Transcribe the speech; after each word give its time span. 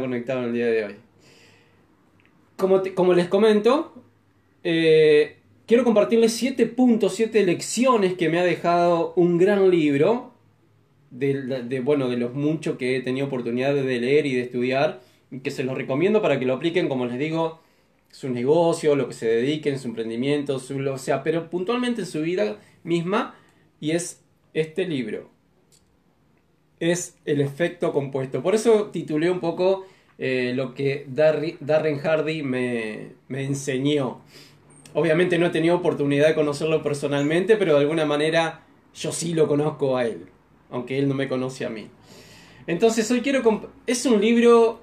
conectado 0.00 0.40
en 0.40 0.46
el 0.46 0.52
día 0.52 0.66
de 0.66 0.84
hoy. 0.84 0.94
Como, 2.56 2.82
como 2.94 3.14
les 3.14 3.28
comento, 3.28 3.94
eh, 4.62 5.36
quiero 5.66 5.84
compartirles 5.84 6.32
7 6.32 6.66
puntos, 6.66 7.14
7 7.14 7.44
lecciones 7.44 8.14
que 8.14 8.28
me 8.28 8.38
ha 8.38 8.44
dejado 8.44 9.12
un 9.16 9.38
gran 9.38 9.70
libro. 9.70 10.32
De, 11.10 11.80
bueno, 11.84 12.08
de 12.08 12.16
los 12.16 12.34
muchos 12.34 12.76
que 12.76 12.96
he 12.96 13.00
tenido 13.00 13.28
oportunidad 13.28 13.72
de 13.72 14.00
leer 14.00 14.26
y 14.26 14.34
de 14.34 14.40
estudiar, 14.40 15.00
que 15.44 15.52
se 15.52 15.62
los 15.62 15.76
recomiendo 15.76 16.20
para 16.20 16.40
que 16.40 16.44
lo 16.44 16.54
apliquen, 16.54 16.88
como 16.88 17.06
les 17.06 17.20
digo, 17.20 17.60
su 18.10 18.30
negocio, 18.30 18.96
lo 18.96 19.06
que 19.06 19.14
se 19.14 19.28
dediquen, 19.28 19.78
su 19.78 19.86
emprendimiento, 19.86 20.58
su, 20.58 20.76
o 20.88 20.98
sea, 20.98 21.22
pero 21.22 21.50
puntualmente 21.50 22.00
en 22.00 22.08
su 22.08 22.22
vida 22.22 22.58
misma, 22.82 23.36
y 23.80 23.92
es 23.92 24.24
este 24.54 24.88
libro. 24.88 25.33
Es 26.80 27.16
el 27.24 27.40
efecto 27.40 27.92
compuesto. 27.92 28.42
Por 28.42 28.54
eso 28.54 28.90
titulé 28.92 29.30
un 29.30 29.40
poco 29.40 29.86
eh, 30.18 30.52
lo 30.54 30.74
que 30.74 31.06
Darren 31.08 31.98
Hardy 31.98 32.42
me, 32.42 33.12
me 33.28 33.44
enseñó. 33.44 34.20
Obviamente 34.92 35.38
no 35.38 35.46
he 35.46 35.50
tenido 35.50 35.76
oportunidad 35.76 36.28
de 36.28 36.34
conocerlo 36.34 36.82
personalmente, 36.82 37.56
pero 37.56 37.74
de 37.74 37.80
alguna 37.80 38.04
manera 38.04 38.64
yo 38.94 39.10
sí 39.12 39.34
lo 39.34 39.48
conozco 39.48 39.96
a 39.96 40.06
él, 40.06 40.26
aunque 40.70 40.98
él 40.98 41.08
no 41.08 41.14
me 41.14 41.28
conoce 41.28 41.64
a 41.64 41.70
mí. 41.70 41.88
Entonces 42.66 43.10
hoy 43.10 43.20
quiero... 43.20 43.70
Es 43.86 44.06
un 44.06 44.20
libro 44.20 44.80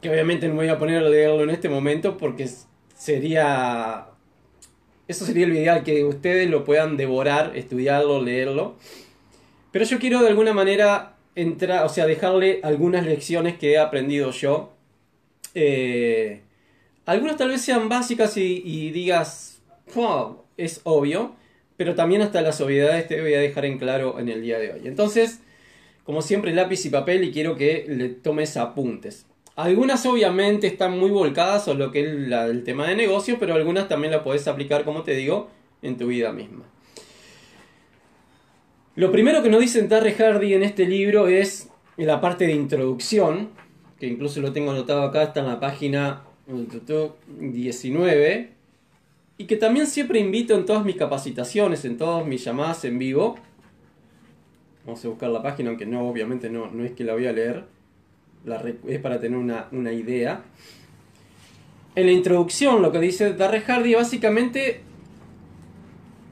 que 0.00 0.10
obviamente 0.10 0.48
no 0.48 0.56
voy 0.56 0.68
a 0.68 0.78
poner 0.78 0.98
a 0.98 1.08
leerlo 1.08 1.42
en 1.42 1.50
este 1.50 1.68
momento 1.68 2.16
porque 2.18 2.48
sería... 2.94 4.08
Eso 5.08 5.24
sería 5.24 5.46
el 5.46 5.52
ideal, 5.52 5.84
que 5.84 6.04
ustedes 6.04 6.50
lo 6.50 6.64
puedan 6.64 6.96
devorar, 6.96 7.56
estudiarlo, 7.56 8.20
leerlo. 8.20 8.74
Pero 9.70 9.84
yo 9.84 9.98
quiero 9.98 10.20
de 10.20 10.28
alguna 10.28 10.52
manera 10.52 11.15
entrar, 11.36 11.84
o 11.84 11.88
sea, 11.88 12.06
dejarle 12.06 12.60
algunas 12.64 13.06
lecciones 13.06 13.56
que 13.56 13.72
he 13.72 13.78
aprendido 13.78 14.32
yo. 14.32 14.72
Eh, 15.54 16.40
algunas 17.04 17.36
tal 17.36 17.50
vez 17.50 17.60
sean 17.60 17.88
básicas 17.88 18.36
y, 18.36 18.90
digas, 18.90 19.60
es 20.56 20.80
obvio, 20.82 21.36
pero 21.76 21.94
también 21.94 22.22
hasta 22.22 22.40
las 22.40 22.60
obviedades 22.60 23.06
te 23.06 23.20
voy 23.20 23.34
a 23.34 23.40
dejar 23.40 23.64
en 23.66 23.78
claro 23.78 24.18
en 24.18 24.28
el 24.28 24.42
día 24.42 24.58
de 24.58 24.72
hoy. 24.72 24.80
Entonces, 24.84 25.40
como 26.02 26.22
siempre, 26.22 26.52
lápiz 26.52 26.84
y 26.84 26.90
papel 26.90 27.22
y 27.22 27.32
quiero 27.32 27.54
que 27.54 27.84
le 27.88 28.08
tomes 28.08 28.56
apuntes. 28.56 29.26
Algunas 29.54 30.04
obviamente 30.04 30.66
están 30.66 30.98
muy 30.98 31.10
volcadas 31.10 31.68
a 31.68 31.74
lo 31.74 31.90
que 31.90 32.00
es 32.00 32.06
el 32.06 32.64
tema 32.64 32.88
de 32.88 32.96
negocio, 32.96 33.38
pero 33.38 33.54
algunas 33.54 33.88
también 33.88 34.12
la 34.12 34.22
puedes 34.22 34.46
aplicar, 34.48 34.84
como 34.84 35.02
te 35.02 35.14
digo, 35.14 35.48
en 35.82 35.96
tu 35.96 36.08
vida 36.08 36.32
misma. 36.32 36.64
Lo 38.96 39.12
primero 39.12 39.42
que 39.42 39.50
nos 39.50 39.60
dice 39.60 39.82
Terry 39.82 40.12
Hardy 40.12 40.54
en 40.54 40.62
este 40.62 40.86
libro 40.86 41.28
es 41.28 41.68
en 41.98 42.06
la 42.06 42.18
parte 42.18 42.46
de 42.46 42.54
introducción, 42.54 43.50
que 44.00 44.06
incluso 44.06 44.40
lo 44.40 44.54
tengo 44.54 44.70
anotado 44.70 45.02
acá, 45.02 45.24
está 45.24 45.40
en 45.40 45.48
la 45.48 45.60
página 45.60 46.22
19 46.46 48.52
y 49.36 49.44
que 49.44 49.56
también 49.56 49.86
siempre 49.86 50.18
invito 50.18 50.54
en 50.54 50.64
todas 50.64 50.82
mis 50.82 50.96
capacitaciones, 50.96 51.84
en 51.84 51.98
todas 51.98 52.26
mis 52.26 52.42
llamadas 52.42 52.86
en 52.86 52.98
vivo. 52.98 53.36
Vamos 54.86 55.04
a 55.04 55.08
buscar 55.08 55.28
la 55.28 55.42
página, 55.42 55.68
aunque 55.68 55.84
no, 55.84 56.08
obviamente 56.08 56.48
no, 56.48 56.70
no 56.70 56.82
es 56.82 56.92
que 56.92 57.04
la 57.04 57.12
voy 57.12 57.26
a 57.26 57.32
leer, 57.32 57.64
es 58.88 58.98
para 59.00 59.20
tener 59.20 59.36
una, 59.36 59.68
una, 59.72 59.92
idea. 59.92 60.42
En 61.94 62.06
la 62.06 62.12
introducción 62.12 62.80
lo 62.80 62.92
que 62.92 63.00
dice 63.00 63.34
Darre 63.34 63.60
Hardy 63.60 63.94
básicamente 63.94 64.80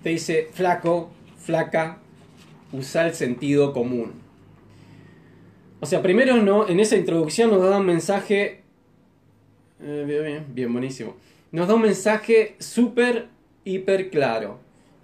te 0.03 0.09
dice 0.09 0.49
flaco, 0.51 1.11
flaca, 1.37 1.99
usa 2.75 3.07
el 3.07 3.15
sentido 3.15 3.73
común. 3.73 4.13
O 5.81 5.87
sea, 5.87 6.03
primero 6.03 6.37
no, 6.37 6.69
en 6.69 6.81
esa 6.81 6.97
introducción 6.97 7.51
nos 7.51 7.63
da 7.63 7.79
un 7.79 7.87
mensaje 7.87 8.63
eh, 9.81 10.05
bien, 10.07 10.47
bien, 10.55 10.73
buenísimo. 10.73 11.17
Nos 11.53 11.69
da 11.69 11.75
un 11.75 11.83
mensaje 11.83 12.57
súper, 12.59 13.29
hiper 13.65 14.11
claro. 14.11 14.59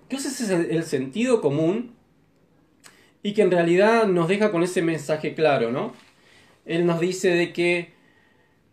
Que 0.08 0.16
es 0.16 0.50
el 0.50 0.82
sentido 0.84 1.40
común 1.40 1.92
y 3.22 3.34
que 3.34 3.42
en 3.42 3.50
realidad 3.50 4.06
nos 4.06 4.28
deja 4.28 4.50
con 4.50 4.62
ese 4.62 4.82
mensaje 4.82 5.34
claro, 5.34 5.70
¿no? 5.70 5.92
Él 6.64 6.86
nos 6.86 6.98
dice 6.98 7.28
de 7.30 7.52
que 7.52 7.92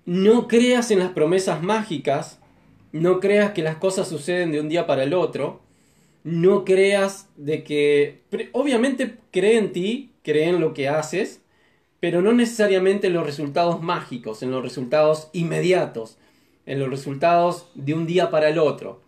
no 0.05 0.47
creas 0.47 0.89
en 0.91 0.99
las 0.99 1.11
promesas 1.11 1.61
mágicas, 1.61 2.39
no 2.91 3.19
creas 3.19 3.51
que 3.51 3.61
las 3.61 3.75
cosas 3.75 4.07
suceden 4.07 4.51
de 4.51 4.61
un 4.61 4.69
día 4.69 4.87
para 4.87 5.03
el 5.03 5.13
otro, 5.13 5.61
no 6.27 6.65
creas 6.65 7.29
de 7.37 7.63
que... 7.63 8.19
Obviamente 8.51 9.15
cree 9.31 9.57
en 9.57 9.71
ti, 9.71 10.11
cree 10.23 10.49
en 10.49 10.59
lo 10.59 10.73
que 10.73 10.89
haces, 10.89 11.39
pero 12.01 12.21
no 12.21 12.33
necesariamente 12.33 13.07
en 13.07 13.13
los 13.13 13.25
resultados 13.25 13.81
mágicos, 13.81 14.43
en 14.43 14.51
los 14.51 14.61
resultados 14.61 15.29
inmediatos, 15.31 16.17
en 16.65 16.79
los 16.79 16.89
resultados 16.89 17.69
de 17.75 17.93
un 17.93 18.05
día 18.05 18.29
para 18.29 18.49
el 18.49 18.59
otro. 18.59 19.01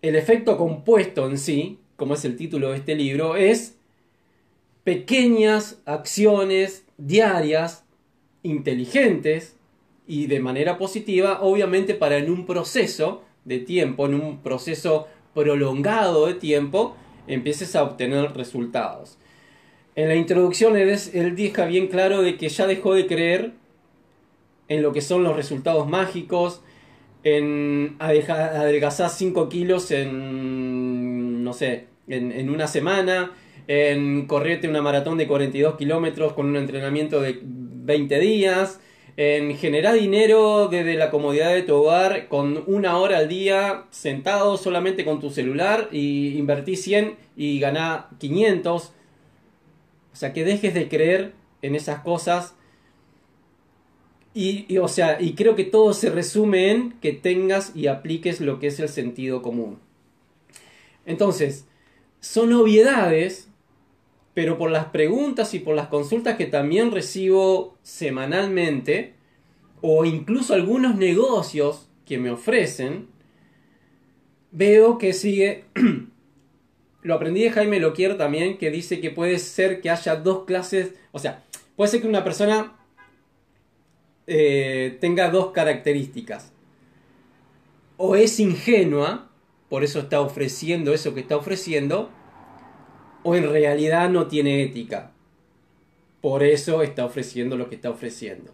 El 0.00 0.16
efecto 0.16 0.56
compuesto 0.56 1.28
en 1.28 1.36
sí, 1.36 1.78
como 1.96 2.14
es 2.14 2.24
el 2.24 2.38
título 2.38 2.70
de 2.70 2.78
este 2.78 2.94
libro, 2.94 3.36
es 3.36 3.76
pequeñas 4.82 5.82
acciones 5.84 6.86
diarias, 6.96 7.84
inteligentes 8.42 9.56
y 10.08 10.26
de 10.26 10.40
manera 10.40 10.78
positiva, 10.78 11.42
obviamente 11.42 11.92
para 11.92 12.16
en 12.16 12.30
un 12.30 12.46
proceso 12.46 13.24
de 13.44 13.58
tiempo, 13.58 14.06
en 14.06 14.14
un 14.14 14.38
proceso 14.38 15.06
prolongado 15.34 16.26
de 16.26 16.34
tiempo, 16.34 16.96
empieces 17.26 17.76
a 17.76 17.82
obtener 17.82 18.32
resultados. 18.32 19.18
En 19.96 20.08
la 20.08 20.14
introducción 20.14 20.76
él, 20.76 21.36
deja 21.36 21.66
bien 21.66 21.88
claro 21.88 22.22
de 22.22 22.36
que 22.36 22.48
ya 22.48 22.66
dejó 22.66 22.94
de 22.94 23.06
creer 23.06 23.52
en 24.68 24.82
lo 24.82 24.92
que 24.92 25.00
son 25.00 25.24
los 25.24 25.36
resultados 25.36 25.88
mágicos, 25.88 26.62
en 27.22 27.96
adelgazar 27.98 29.10
5 29.10 29.48
kilos 29.48 29.90
en, 29.90 31.44
no 31.44 31.52
sé, 31.52 31.86
en, 32.08 32.48
una 32.48 32.66
semana, 32.66 33.32
en 33.66 34.26
correrte 34.26 34.68
una 34.68 34.80
maratón 34.80 35.18
de 35.18 35.26
42 35.26 35.76
kilómetros 35.76 36.32
con 36.32 36.46
un 36.46 36.56
entrenamiento 36.56 37.20
de 37.20 37.40
20 37.42 38.18
días, 38.20 38.80
en 39.22 39.54
generar 39.58 39.96
dinero 39.96 40.68
desde 40.68 40.94
la 40.94 41.10
comodidad 41.10 41.52
de 41.52 41.62
tu 41.62 41.74
hogar 41.74 42.28
con 42.28 42.64
una 42.66 42.96
hora 42.96 43.18
al 43.18 43.28
día 43.28 43.84
sentado 43.90 44.56
solamente 44.56 45.04
con 45.04 45.20
tu 45.20 45.28
celular 45.28 45.90
y 45.92 46.38
invertí 46.38 46.74
100 46.74 47.16
y 47.36 47.60
ganá 47.60 48.08
500. 48.18 48.82
O 48.82 50.16
sea, 50.16 50.32
que 50.32 50.42
dejes 50.42 50.72
de 50.72 50.88
creer 50.88 51.34
en 51.60 51.74
esas 51.74 52.00
cosas. 52.00 52.54
Y, 54.32 54.78
o 54.78 54.88
sea, 54.88 55.20
y 55.20 55.34
creo 55.34 55.54
que 55.54 55.64
todo 55.64 55.92
se 55.92 56.08
resume 56.08 56.70
en 56.70 56.92
que 56.92 57.12
tengas 57.12 57.76
y 57.76 57.88
apliques 57.88 58.40
lo 58.40 58.58
que 58.58 58.68
es 58.68 58.80
el 58.80 58.88
sentido 58.88 59.42
común. 59.42 59.80
Entonces, 61.04 61.66
son 62.20 62.54
obviedades, 62.54 63.49
pero 64.34 64.58
por 64.58 64.70
las 64.70 64.86
preguntas 64.86 65.54
y 65.54 65.58
por 65.58 65.74
las 65.74 65.88
consultas 65.88 66.36
que 66.36 66.46
también 66.46 66.90
recibo 66.90 67.76
semanalmente, 67.82 69.14
o 69.80 70.04
incluso 70.04 70.54
algunos 70.54 70.96
negocios 70.96 71.88
que 72.04 72.18
me 72.18 72.30
ofrecen, 72.30 73.08
veo 74.52 74.98
que 74.98 75.12
sigue 75.12 75.64
lo 77.02 77.14
aprendí 77.14 77.42
de 77.42 77.50
Jaime 77.50 77.80
Loquier 77.80 78.16
también, 78.16 78.58
que 78.58 78.70
dice 78.70 79.00
que 79.00 79.10
puede 79.10 79.38
ser 79.38 79.80
que 79.80 79.90
haya 79.90 80.16
dos 80.16 80.44
clases, 80.44 80.94
o 81.12 81.18
sea, 81.18 81.44
puede 81.76 81.90
ser 81.90 82.02
que 82.02 82.08
una 82.08 82.24
persona 82.24 82.76
eh, 84.26 84.98
tenga 85.00 85.30
dos 85.30 85.52
características. 85.52 86.52
O 87.96 88.16
es 88.16 88.40
ingenua, 88.40 89.30
por 89.68 89.84
eso 89.84 90.00
está 90.00 90.20
ofreciendo 90.20 90.92
eso 90.92 91.14
que 91.14 91.20
está 91.20 91.36
ofreciendo, 91.36 92.10
o 93.22 93.34
en 93.34 93.50
realidad 93.50 94.10
no 94.10 94.26
tiene 94.26 94.62
ética, 94.62 95.12
por 96.20 96.42
eso 96.42 96.82
está 96.82 97.04
ofreciendo 97.04 97.56
lo 97.56 97.68
que 97.68 97.74
está 97.74 97.90
ofreciendo. 97.90 98.52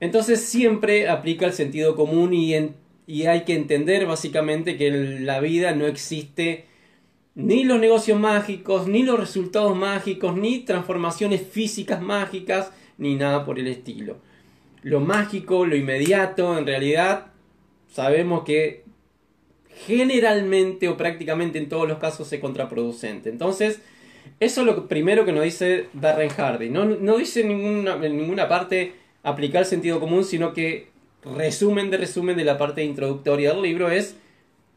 Entonces 0.00 0.40
siempre 0.40 1.08
aplica 1.08 1.46
el 1.46 1.52
sentido 1.52 1.94
común 1.94 2.32
y, 2.32 2.54
hay 3.26 3.44
que 3.44 3.54
entender 3.54 4.06
básicamente 4.06 4.76
que 4.76 4.88
en 4.88 5.26
la 5.26 5.40
vida 5.40 5.74
no 5.74 5.86
existe 5.86 6.66
ni 7.34 7.64
los 7.64 7.80
negocios 7.80 8.18
mágicos, 8.18 8.88
ni 8.88 9.02
los 9.02 9.18
resultados 9.18 9.76
mágicos, 9.76 10.36
ni 10.36 10.60
transformaciones 10.60 11.42
físicas 11.42 12.00
mágicas, 12.00 12.72
ni 12.98 13.16
nada 13.16 13.44
por 13.44 13.58
el 13.58 13.66
estilo. 13.66 14.18
Lo 14.82 15.00
mágico, 15.00 15.66
lo 15.66 15.76
inmediato, 15.76 16.56
en 16.56 16.66
realidad 16.66 17.26
sabemos 17.88 18.44
que 18.44 18.84
generalmente 19.86 20.88
o 20.88 20.96
prácticamente 20.96 21.58
en 21.58 21.68
todos 21.68 21.88
los 21.88 21.98
casos 21.98 22.32
es 22.32 22.40
contraproducente. 22.40 23.30
Entonces, 23.30 23.80
eso 24.38 24.60
es 24.60 24.66
lo 24.66 24.88
primero 24.88 25.24
que 25.24 25.32
nos 25.32 25.44
dice 25.44 25.86
Darren 25.92 26.30
Hardy. 26.30 26.70
No, 26.70 26.84
no 26.84 27.16
dice 27.16 27.40
en 27.42 27.48
ninguna, 27.48 27.94
en 28.04 28.16
ninguna 28.16 28.48
parte 28.48 28.94
aplicar 29.22 29.64
sentido 29.64 30.00
común, 30.00 30.24
sino 30.24 30.52
que 30.52 30.88
resumen 31.24 31.90
de 31.90 31.98
resumen 31.98 32.36
de 32.36 32.44
la 32.44 32.58
parte 32.58 32.84
introductoria 32.84 33.52
del 33.52 33.62
libro 33.62 33.90
es 33.90 34.16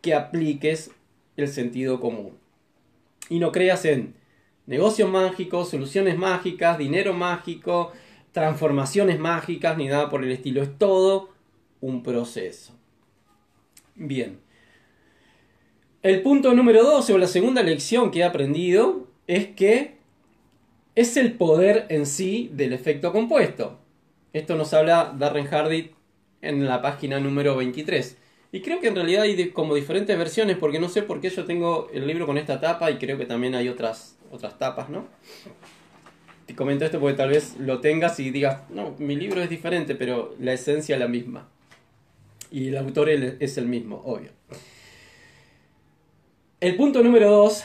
que 0.02 0.14
apliques 0.14 0.92
el 1.38 1.48
sentido 1.48 2.00
común 2.00 2.38
y 3.30 3.40
no 3.40 3.52
creas 3.52 3.86
en 3.86 4.16
negocios 4.66 5.10
mágicos, 5.10 5.70
soluciones 5.70 6.18
mágicas, 6.18 6.78
dinero 6.78 7.14
mágico, 7.14 7.92
transformaciones 8.32 9.20
mágicas 9.20 9.78
ni 9.78 9.88
nada 9.88 10.10
por 10.10 10.24
el 10.24 10.32
estilo. 10.32 10.62
Es 10.62 10.78
todo 10.78 11.30
un 11.82 12.04
proceso. 12.04 12.74
Bien. 13.96 14.43
El 16.04 16.22
punto 16.22 16.54
número 16.54 16.84
12 16.84 17.14
o 17.14 17.18
la 17.18 17.28
segunda 17.28 17.64
lección 17.64 18.12
que 18.12 18.20
he 18.20 18.24
aprendido 18.26 19.08
es 19.26 19.48
que 19.48 19.96
es 20.96 21.16
el 21.16 21.32
poder 21.32 21.86
en 21.88 22.06
sí 22.06 22.52
del 22.52 22.74
efecto 22.74 23.14
compuesto. 23.14 23.80
Esto 24.34 24.58
nos 24.58 24.74
habla 24.74 25.16
Darren 25.18 25.48
Hardy 25.48 25.92
en 26.42 26.66
la 26.66 26.82
página 26.82 27.22
número 27.22 27.56
23. 27.56 28.18
Y 28.52 28.60
creo 28.60 28.82
que 28.82 28.90
en 28.90 28.96
realidad 28.96 29.24
hay 29.24 29.52
como 29.52 29.76
diferentes 29.76 30.18
versiones, 30.18 30.58
porque 30.58 30.78
no 30.78 30.90
sé 30.90 31.04
por 31.04 31.22
qué 31.22 31.30
yo 31.30 31.46
tengo 31.46 31.90
el 31.94 32.06
libro 32.06 32.26
con 32.26 32.38
esta 32.38 32.60
tapa 32.60 32.92
y 32.92 32.98
creo 32.98 33.18
que 33.18 33.26
también 33.26 33.56
hay 33.56 33.70
otras, 33.70 34.18
otras 34.30 34.60
tapas, 34.60 34.90
¿no? 34.90 35.08
Te 36.46 36.54
comento 36.54 36.84
esto 36.84 37.00
porque 37.00 37.16
tal 37.16 37.30
vez 37.30 37.56
lo 37.60 37.80
tengas 37.80 38.20
y 38.20 38.30
digas, 38.30 38.70
no, 38.70 38.94
mi 39.00 39.16
libro 39.16 39.42
es 39.42 39.50
diferente, 39.50 39.96
pero 39.96 40.36
la 40.38 40.52
esencia 40.52 40.96
es 40.96 41.00
la 41.00 41.08
misma. 41.08 41.48
Y 42.52 42.68
el 42.68 42.78
autor 42.78 43.10
es 43.10 43.58
el 43.58 43.68
mismo, 43.68 44.02
obvio. 44.04 44.32
El 46.64 46.78
punto 46.78 47.04
número 47.04 47.30
2 47.30 47.62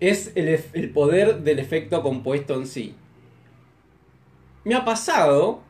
es 0.00 0.32
el, 0.34 0.60
el 0.74 0.90
poder 0.90 1.38
del 1.38 1.58
efecto 1.58 2.02
compuesto 2.02 2.54
en 2.54 2.66
sí. 2.66 2.94
Me 4.64 4.74
ha 4.74 4.84
pasado 4.84 5.62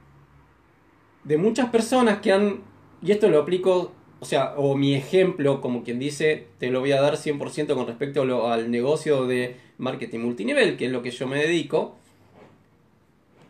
de 1.22 1.38
muchas 1.38 1.70
personas 1.70 2.18
que 2.18 2.32
han, 2.32 2.64
y 3.00 3.12
esto 3.12 3.28
lo 3.28 3.38
aplico, 3.38 3.92
o 4.18 4.24
sea, 4.24 4.54
o 4.56 4.74
mi 4.74 4.96
ejemplo, 4.96 5.60
como 5.60 5.84
quien 5.84 6.00
dice, 6.00 6.48
te 6.58 6.72
lo 6.72 6.80
voy 6.80 6.90
a 6.90 7.00
dar 7.00 7.14
100% 7.14 7.72
con 7.72 7.86
respecto 7.86 8.22
al 8.50 8.68
negocio 8.68 9.26
de 9.26 9.54
marketing 9.78 10.18
multinivel, 10.18 10.76
que 10.76 10.86
es 10.86 10.90
lo 10.90 11.02
que 11.02 11.12
yo 11.12 11.28
me 11.28 11.38
dedico, 11.38 11.94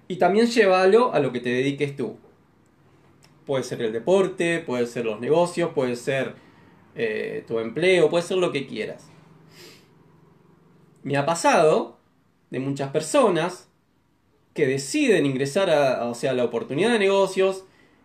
y 0.08 0.16
también 0.16 0.48
llévalo 0.48 1.14
a 1.14 1.20
lo 1.20 1.32
que 1.32 1.40
te 1.40 1.48
dediques 1.48 1.96
tú. 1.96 2.18
Puede 3.46 3.64
ser 3.64 3.80
el 3.80 3.94
deporte, 3.94 4.58
puede 4.58 4.86
ser 4.86 5.06
los 5.06 5.20
negocios, 5.20 5.70
puede 5.74 5.96
ser 5.96 6.43
eh, 6.94 7.44
tu 7.46 7.58
empleo, 7.58 8.08
puede 8.10 8.24
ser 8.24 8.38
lo 8.38 8.52
que 8.52 8.66
quieras. 8.66 9.08
Me 11.02 11.16
ha 11.16 11.26
pasado 11.26 11.98
de 12.50 12.60
muchas 12.60 12.90
personas 12.90 13.68
que 14.54 14.66
deciden 14.66 15.26
ingresar 15.26 15.70
a, 15.70 16.06
o 16.06 16.14
sea, 16.14 16.32
la 16.32 16.44
oportunidad 16.44 16.92
de 16.92 16.98
negocios 16.98 17.64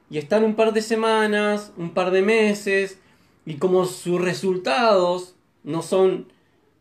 y 0.09 0.17
están 0.17 0.43
un 0.43 0.55
par 0.55 0.73
de 0.73 0.81
semanas, 0.81 1.71
un 1.77 1.93
par 1.93 2.11
de 2.11 2.23
meses, 2.23 2.99
y 3.45 3.55
como 3.55 3.85
sus 3.85 4.19
resultados 4.19 5.35
no 5.63 5.81
son 5.81 6.31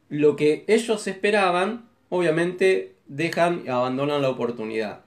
lo 0.09 0.37
que 0.37 0.65
ellos 0.67 1.07
esperaban, 1.07 1.89
obviamente 2.09 2.95
dejan 3.07 3.65
y 3.67 3.69
abandonan 3.69 4.23
la 4.23 4.31
oportunidad. 4.31 5.05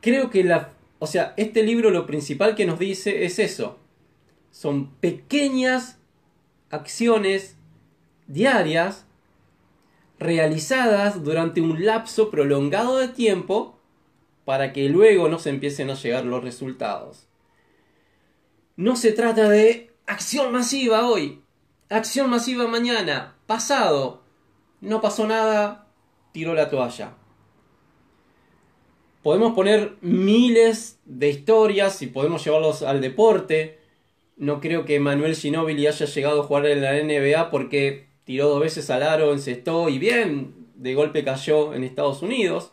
Creo 0.00 0.30
que 0.30 0.44
la, 0.44 0.72
o 1.00 1.06
sea, 1.06 1.34
este 1.36 1.62
libro 1.62 1.90
lo 1.90 2.06
principal 2.06 2.54
que 2.54 2.66
nos 2.66 2.78
dice 2.78 3.24
es 3.24 3.38
eso. 3.38 3.78
Son 4.52 4.92
pequeñas 5.00 5.98
acciones 6.70 7.56
diarias 8.28 9.04
realizadas 10.20 11.24
durante 11.24 11.60
un 11.60 11.84
lapso 11.84 12.30
prolongado 12.30 12.98
de 12.98 13.08
tiempo 13.08 13.76
para 14.44 14.72
que 14.72 14.88
luego 14.88 15.28
no 15.28 15.40
se 15.40 15.50
empiecen 15.50 15.90
a 15.90 15.94
llegar 15.94 16.24
los 16.24 16.44
resultados. 16.44 17.26
No 18.76 18.94
se 18.94 19.10
trata 19.12 19.48
de 19.48 19.90
acción 20.06 20.52
masiva 20.52 21.08
hoy, 21.08 21.42
acción 21.88 22.30
masiva 22.30 22.66
mañana, 22.68 23.36
pasado, 23.46 24.22
no 24.80 25.00
pasó 25.00 25.26
nada, 25.26 25.88
tiró 26.32 26.54
la 26.54 26.70
toalla. 26.70 27.14
Podemos 29.22 29.54
poner 29.54 29.96
miles 30.00 30.98
de 31.04 31.30
historias 31.30 32.02
y 32.02 32.08
podemos 32.08 32.44
llevarlos 32.44 32.82
al 32.82 33.00
deporte. 33.00 33.81
No 34.36 34.60
creo 34.60 34.84
que 34.84 34.98
Manuel 34.98 35.36
Ginóbili 35.36 35.86
haya 35.86 36.06
llegado 36.06 36.40
a 36.40 36.44
jugar 36.44 36.66
en 36.66 36.82
la 36.82 36.94
NBA 36.94 37.50
porque 37.50 38.06
tiró 38.24 38.48
dos 38.48 38.60
veces 38.60 38.88
al 38.90 39.02
aro, 39.02 39.32
encestó 39.32 39.88
y 39.88 39.98
bien, 39.98 40.54
de 40.74 40.94
golpe 40.94 41.24
cayó 41.24 41.74
en 41.74 41.84
Estados 41.84 42.22
Unidos. 42.22 42.72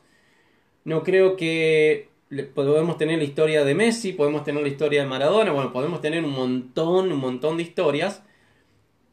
No 0.83 1.03
creo 1.03 1.35
que 1.35 2.09
podemos 2.53 2.97
tener 2.97 3.17
la 3.17 3.23
historia 3.23 3.63
de 3.63 3.75
Messi, 3.75 4.13
podemos 4.13 4.43
tener 4.43 4.61
la 4.61 4.69
historia 4.69 5.01
de 5.01 5.07
Maradona, 5.07 5.51
bueno, 5.51 5.73
podemos 5.73 6.01
tener 6.01 6.23
un 6.23 6.31
montón, 6.31 7.11
un 7.11 7.19
montón 7.19 7.57
de 7.57 7.63
historias 7.63 8.23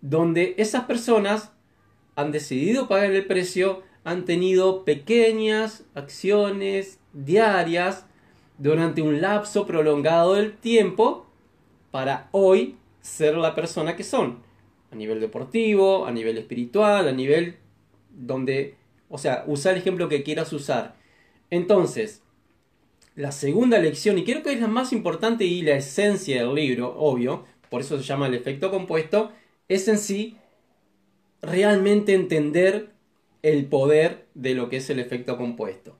donde 0.00 0.54
esas 0.58 0.84
personas 0.84 1.52
han 2.14 2.30
decidido 2.30 2.88
pagar 2.88 3.10
el 3.10 3.26
precio, 3.26 3.82
han 4.04 4.24
tenido 4.24 4.84
pequeñas 4.84 5.84
acciones 5.94 7.00
diarias 7.12 8.06
durante 8.58 9.02
un 9.02 9.20
lapso 9.20 9.66
prolongado 9.66 10.34
del 10.34 10.56
tiempo 10.56 11.25
para 11.96 12.28
hoy 12.32 12.76
ser 13.00 13.38
la 13.38 13.54
persona 13.54 13.96
que 13.96 14.04
son 14.04 14.40
a 14.92 14.94
nivel 14.94 15.18
deportivo, 15.18 16.04
a 16.04 16.10
nivel 16.10 16.36
espiritual, 16.36 17.08
a 17.08 17.12
nivel 17.12 17.56
donde, 18.10 18.74
o 19.08 19.16
sea, 19.16 19.44
usa 19.46 19.72
el 19.72 19.78
ejemplo 19.78 20.06
que 20.06 20.22
quieras 20.22 20.52
usar. 20.52 20.94
Entonces, 21.48 22.22
la 23.14 23.32
segunda 23.32 23.78
lección, 23.78 24.18
y 24.18 24.24
creo 24.24 24.42
que 24.42 24.52
es 24.52 24.60
la 24.60 24.66
más 24.66 24.92
importante 24.92 25.46
y 25.46 25.62
la 25.62 25.76
esencia 25.76 26.44
del 26.44 26.54
libro, 26.54 26.94
obvio, 26.98 27.46
por 27.70 27.80
eso 27.80 27.96
se 27.96 28.04
llama 28.04 28.26
el 28.26 28.34
efecto 28.34 28.70
compuesto, 28.70 29.32
es 29.66 29.88
en 29.88 29.96
sí 29.96 30.36
realmente 31.40 32.12
entender 32.12 32.90
el 33.40 33.64
poder 33.64 34.26
de 34.34 34.54
lo 34.54 34.68
que 34.68 34.76
es 34.76 34.90
el 34.90 34.98
efecto 34.98 35.38
compuesto. 35.38 35.96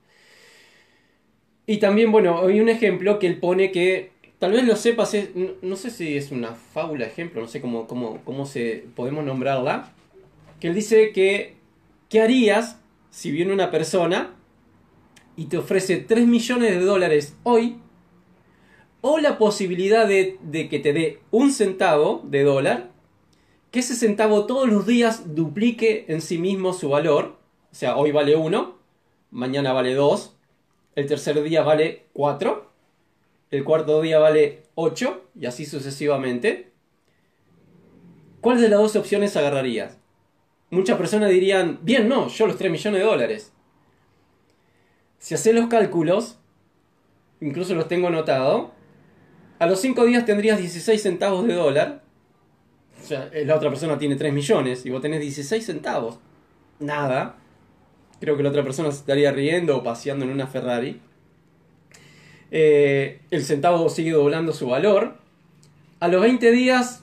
Y 1.65 1.79
también, 1.79 2.13
bueno, 2.13 2.47
hay 2.47 2.61
un 2.61 2.69
ejemplo 2.69 3.19
que 3.19 3.29
él 3.29 3.41
pone 3.41 3.73
que 3.73 4.11
Tal 4.39 4.53
vez 4.53 4.65
lo 4.65 4.77
sepas, 4.77 5.17
no, 5.63 5.77
sé 5.77 5.91
si 5.91 6.17
es 6.17 6.31
una 6.31 6.55
fábula, 6.55 7.07
ejemplo, 7.07 7.41
no 7.41 7.49
sé 7.49 7.63
cómo, 7.63 7.87
cómo, 7.87 8.21
cómo 8.25 8.45
se, 8.45 8.85
podemos 8.95 9.25
nombrarla, 9.25 9.95
que 10.61 10.69
él 10.69 10.75
dice 10.75 11.13
que, 11.13 11.57
¿qué 12.11 12.21
harías 12.21 12.79
si 13.09 13.31
viene 13.31 13.55
una 13.55 13.71
persona 13.71 14.35
y 15.37 15.47
te 15.47 15.57
ofrece 15.57 15.97
3 15.97 16.27
millones 16.27 16.73
de 16.73 16.81
dólares 16.81 17.35
hoy 17.45 17.79
o 19.01 19.19
la 19.19 19.39
posibilidad 19.39 20.07
de, 20.07 20.37
de 20.43 20.69
que 20.69 20.81
te 20.81 20.93
dé 20.93 21.21
un 21.31 21.51
centavo 21.51 22.23
de 22.25 22.43
dólar, 22.43 22.91
que 23.71 23.79
ese 23.79 23.95
centavo 23.95 24.45
todos 24.45 24.69
los 24.69 24.87
días 24.87 25.35
duplique 25.35 26.05
en 26.09 26.21
sí 26.21 26.37
mismo 26.37 26.75
su 26.75 26.91
valor, 26.91 27.39
o 27.73 27.75
sea, 27.75 27.97
hoy 27.97 28.13
vale 28.13 28.37
1, 28.37 28.77
mañana 29.31 29.73
vale 29.73 29.95
2, 29.95 30.37
el 30.95 31.07
tercer 31.07 31.43
día 31.43 31.63
vale 31.63 32.05
4, 32.13 32.76
el 33.51 33.65
cuarto 33.65 34.01
día 34.03 34.19
vale 34.19 34.63
8 34.75 35.31
y 35.41 35.47
así 35.47 35.67
sucesivamente. 35.67 36.73
¿Cuál 38.41 38.61
de 38.61 38.69
las 38.69 38.79
dos 38.79 38.97
opciones 38.97 39.37
agarrarías? 39.37 39.99
Muchas 40.71 40.99
personas 40.99 41.31
dirían, 41.31 41.79
bien, 41.83 42.09
no, 42.09 42.29
yo 42.29 42.47
los 42.47 42.57
3 42.57 42.71
millones 42.71 43.01
de 43.01 43.07
dólares. 43.07 43.53
Si 45.19 45.35
haces 45.35 45.55
los 45.55 45.69
cálculos, 45.69 46.39
incluso 47.41 47.75
los 47.75 47.89
tengo 47.89 48.09
anotado, 48.09 48.73
a 49.59 49.67
los 49.67 49.81
5 49.81 50.05
días 50.05 50.25
tendrías 50.25 50.59
16 50.59 51.03
centavos 51.03 51.47
de 51.47 51.55
dólar. 51.55 52.03
O 53.03 53.07
sea, 53.07 53.31
la 53.33 53.55
otra 53.55 53.71
persona 53.71 53.99
tiene 53.99 54.17
3 54.17 54.33
millones 54.33 54.85
y 54.85 54.91
vos 54.91 55.01
tenés 55.01 55.21
16 55.21 55.65
centavos. 55.65 56.19
Nada. 56.79 57.37
Creo 58.21 58.37
que 58.37 58.43
la 58.43 58.51
otra 58.51 58.63
persona 58.63 58.89
estaría 58.89 59.31
riendo 59.33 59.77
o 59.77 59.83
paseando 59.83 60.25
en 60.25 60.33
una 60.33 60.47
Ferrari. 60.47 61.01
Eh, 62.59 63.21
el 63.31 63.45
centavo 63.45 63.87
sigue 63.91 64.13
doblando 64.13 64.55
su 64.55 64.67
valor. 64.69 65.19
A 66.01 66.09
los 66.09 66.23
20 66.23 66.51
días, 66.53 67.03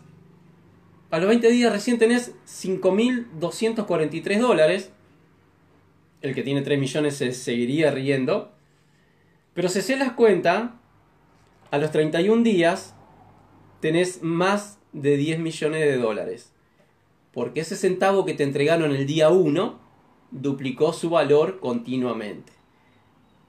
a 1.12 1.20
los 1.20 1.28
20 1.28 1.48
días 1.52 1.72
recién 1.72 2.00
tenés 2.00 2.32
5.243 2.48 4.40
dólares. 4.40 4.92
El 6.24 6.34
que 6.34 6.42
tiene 6.42 6.64
3 6.64 6.80
millones 6.80 7.18
se 7.18 7.34
seguiría 7.34 7.92
riendo. 7.92 8.52
Pero 9.54 9.70
si 9.70 9.84
se 9.84 9.96
las 9.96 10.14
cuenta, 10.14 10.80
a 11.70 11.78
los 11.78 11.92
31 11.92 12.42
días 12.42 12.96
tenés 13.80 14.24
más 14.24 14.80
de 14.92 15.18
10 15.18 15.38
millones 15.38 15.82
de 15.82 15.98
dólares. 15.98 16.52
Porque 17.32 17.60
ese 17.60 17.76
centavo 17.76 18.26
que 18.26 18.34
te 18.34 18.42
entregaron 18.42 18.92
el 18.92 19.06
día 19.06 19.30
1 19.30 19.80
duplicó 20.32 20.94
su 20.94 21.12
valor 21.12 21.60
continuamente. 21.60 22.63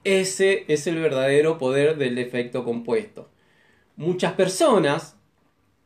Ese 0.05 0.63
es 0.69 0.87
el 0.87 0.95
verdadero 0.99 1.57
poder 1.57 1.97
del 1.97 2.17
efecto 2.17 2.63
compuesto. 2.63 3.29
Muchas 3.97 4.33
personas 4.33 5.17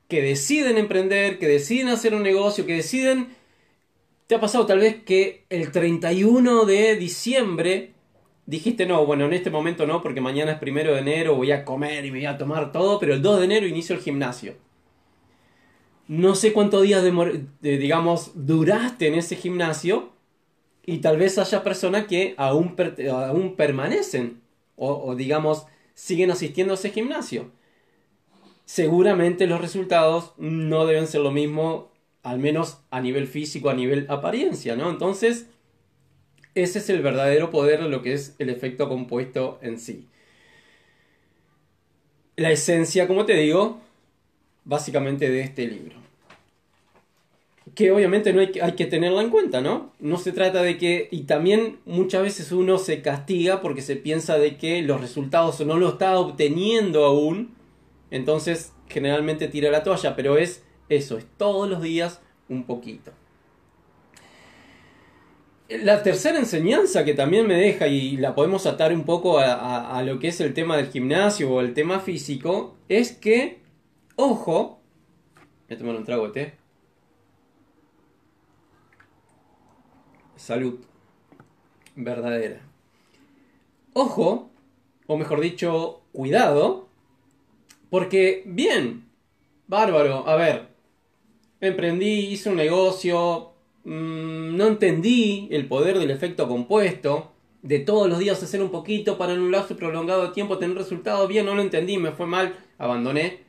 que 0.07 0.21
deciden 0.21 0.77
emprender, 0.77 1.39
que 1.39 1.47
deciden 1.47 1.87
hacer 1.87 2.13
un 2.13 2.21
negocio, 2.23 2.65
que 2.67 2.75
deciden... 2.75 3.29
¿Te 4.27 4.35
ha 4.35 4.39
pasado 4.39 4.67
tal 4.67 4.79
vez 4.79 5.03
que 5.03 5.45
el 5.49 5.71
31 5.71 6.65
de 6.65 6.95
diciembre 6.95 7.93
dijiste 8.49 8.87
no, 8.87 9.05
bueno, 9.05 9.25
en 9.25 9.33
este 9.33 9.51
momento 9.51 9.85
no, 9.85 10.01
porque 10.01 10.21
mañana 10.21 10.53
es 10.53 10.59
primero 10.59 10.93
de 10.93 11.01
enero, 11.01 11.35
voy 11.35 11.51
a 11.51 11.63
comer 11.63 12.03
y 12.03 12.09
me 12.09 12.17
voy 12.17 12.25
a 12.25 12.37
tomar 12.37 12.71
todo, 12.71 12.99
pero 12.99 13.13
el 13.13 13.21
2 13.21 13.39
de 13.39 13.45
enero 13.45 13.67
inicio 13.67 13.95
el 13.95 14.01
gimnasio. 14.01 14.55
No 16.07 16.33
sé 16.33 16.51
cuántos 16.51 16.81
días, 16.81 17.03
de, 17.03 17.77
digamos, 17.77 18.31
duraste 18.33 19.07
en 19.07 19.13
ese 19.13 19.35
gimnasio 19.35 20.13
Y 20.89 20.97
tal 21.01 21.17
vez 21.17 21.37
haya 21.37 21.63
personas 21.63 22.07
que 22.07 22.33
aún, 22.37 22.75
aún 23.11 23.55
permanecen 23.55 24.41
o, 24.75 24.91
o 24.91 25.15
digamos 25.15 25.67
siguen 25.93 26.31
asistiendo 26.31 26.73
a 26.73 26.77
ese 26.77 26.89
gimnasio. 26.89 27.51
Seguramente 28.65 29.45
los 29.45 29.61
resultados 29.61 30.33
no 30.37 30.87
deben 30.87 31.05
ser 31.05 31.21
lo 31.21 31.29
mismo, 31.29 31.91
al 32.23 32.39
menos 32.39 32.79
a 32.89 33.01
nivel 33.01 33.27
físico, 33.27 33.69
a 33.69 33.75
nivel 33.75 34.07
apariencia, 34.09 34.75
¿no? 34.75 34.89
Entonces, 34.89 35.45
ese 36.55 36.79
es 36.79 36.89
el 36.89 37.03
verdadero 37.03 37.51
poder 37.51 37.83
de 37.83 37.89
lo 37.89 38.01
que 38.01 38.13
es 38.13 38.35
el 38.39 38.49
efecto 38.49 38.89
compuesto 38.89 39.59
en 39.61 39.77
sí. 39.77 40.07
La 42.35 42.49
esencia, 42.49 43.07
como 43.07 43.25
te 43.27 43.33
digo, 43.35 43.79
básicamente 44.63 45.29
de 45.29 45.41
este 45.41 45.67
libro. 45.67 45.98
Que 47.75 47.91
obviamente 47.91 48.33
no 48.33 48.41
hay 48.41 48.51
que, 48.51 48.61
hay 48.61 48.73
que 48.73 48.85
tenerla 48.85 49.21
en 49.21 49.29
cuenta, 49.29 49.61
¿no? 49.61 49.93
No 49.99 50.17
se 50.17 50.31
trata 50.31 50.61
de 50.61 50.77
que, 50.77 51.07
y 51.11 51.23
también 51.23 51.79
muchas 51.85 52.23
veces 52.23 52.51
uno 52.51 52.77
se 52.77 53.01
castiga 53.01 53.61
porque 53.61 53.81
se 53.81 53.95
piensa 53.95 54.37
de 54.37 54.57
que 54.57 54.81
los 54.81 55.01
resultados 55.01 55.59
no 55.65 55.77
lo 55.77 55.89
está 55.89 56.17
obteniendo 56.19 57.05
aún, 57.05 57.55
entonces 58.11 58.73
generalmente 58.87 59.47
tira 59.47 59.71
la 59.71 59.83
toalla, 59.83 60.15
pero 60.15 60.37
es 60.37 60.63
eso, 60.89 61.17
es 61.17 61.27
todos 61.37 61.69
los 61.69 61.81
días 61.81 62.21
un 62.49 62.63
poquito. 62.65 63.11
La 65.69 66.01
tercera 66.01 66.39
enseñanza 66.39 67.05
que 67.05 67.13
también 67.13 67.45
me 67.45 67.53
deja 67.53 67.87
y 67.87 68.17
la 68.17 68.33
podemos 68.33 68.65
atar 68.65 68.91
un 68.91 69.03
poco 69.03 69.37
a, 69.37 70.01
lo 70.03 70.17
que 70.17 70.29
es 70.29 70.41
el 70.41 70.55
tema 70.55 70.75
del 70.75 70.89
gimnasio 70.89 71.51
o 71.51 71.61
el 71.61 71.75
tema 71.75 71.99
físico 71.99 72.75
es 72.89 73.11
que, 73.11 73.59
ojo, 74.15 74.81
voy 75.67 75.75
a 75.75 75.77
tomar 75.77 75.95
un 75.95 76.05
trago 76.05 76.27
de 76.27 76.33
té. 76.33 76.58
Salud 80.49 80.79
verdadera. 81.95 82.59
Ojo, 83.93 84.49
o 85.05 85.15
mejor 85.15 85.41
dicho, 85.41 86.01
cuidado, 86.11 86.87
porque 87.89 88.43
bien, 88.45 89.05
bárbaro, 89.67 90.27
a 90.27 90.35
ver, 90.35 90.67
emprendí, 91.61 92.31
hice 92.31 92.49
un 92.49 92.55
negocio, 92.55 93.49
Mm, 93.83 94.57
no 94.57 94.67
entendí 94.67 95.47
el 95.51 95.67
poder 95.67 95.97
del 95.99 96.11
efecto 96.11 96.47
compuesto, 96.47 97.31
de 97.61 97.79
todos 97.79 98.09
los 98.09 98.19
días 98.19 98.41
hacer 98.43 98.61
un 98.61 98.71
poquito 98.71 99.17
para 99.17 99.33
en 99.33 99.39
un 99.39 99.51
lapso 99.51 99.75
prolongado 99.75 100.27
de 100.27 100.33
tiempo 100.33 100.57
tener 100.57 100.77
resultados, 100.77 101.27
bien, 101.27 101.45
no 101.45 101.55
lo 101.55 101.61
entendí, 101.61 101.97
me 101.97 102.11
fue 102.11 102.25
mal, 102.25 102.55
abandoné. 102.77 103.39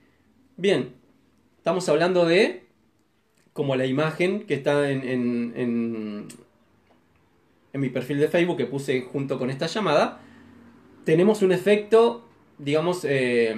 Bien, 0.57 0.95
estamos 1.59 1.89
hablando 1.89 2.25
de 2.25 2.65
como 3.53 3.77
la 3.77 3.87
imagen 3.87 4.47
que 4.47 4.55
está 4.55 4.91
en, 4.91 6.29
mi 7.75 7.89
perfil 7.89 8.19
de 8.19 8.29
Facebook 8.29 8.57
que 8.57 8.67
puse 8.67 9.03
junto 9.03 9.39
con 9.39 9.51
esta 9.51 9.67
llamada. 9.67 10.21
Tenemos 11.05 11.43
un 11.43 11.53
efecto, 11.53 12.29
digamos, 12.59 13.05
eh, 13.05 13.55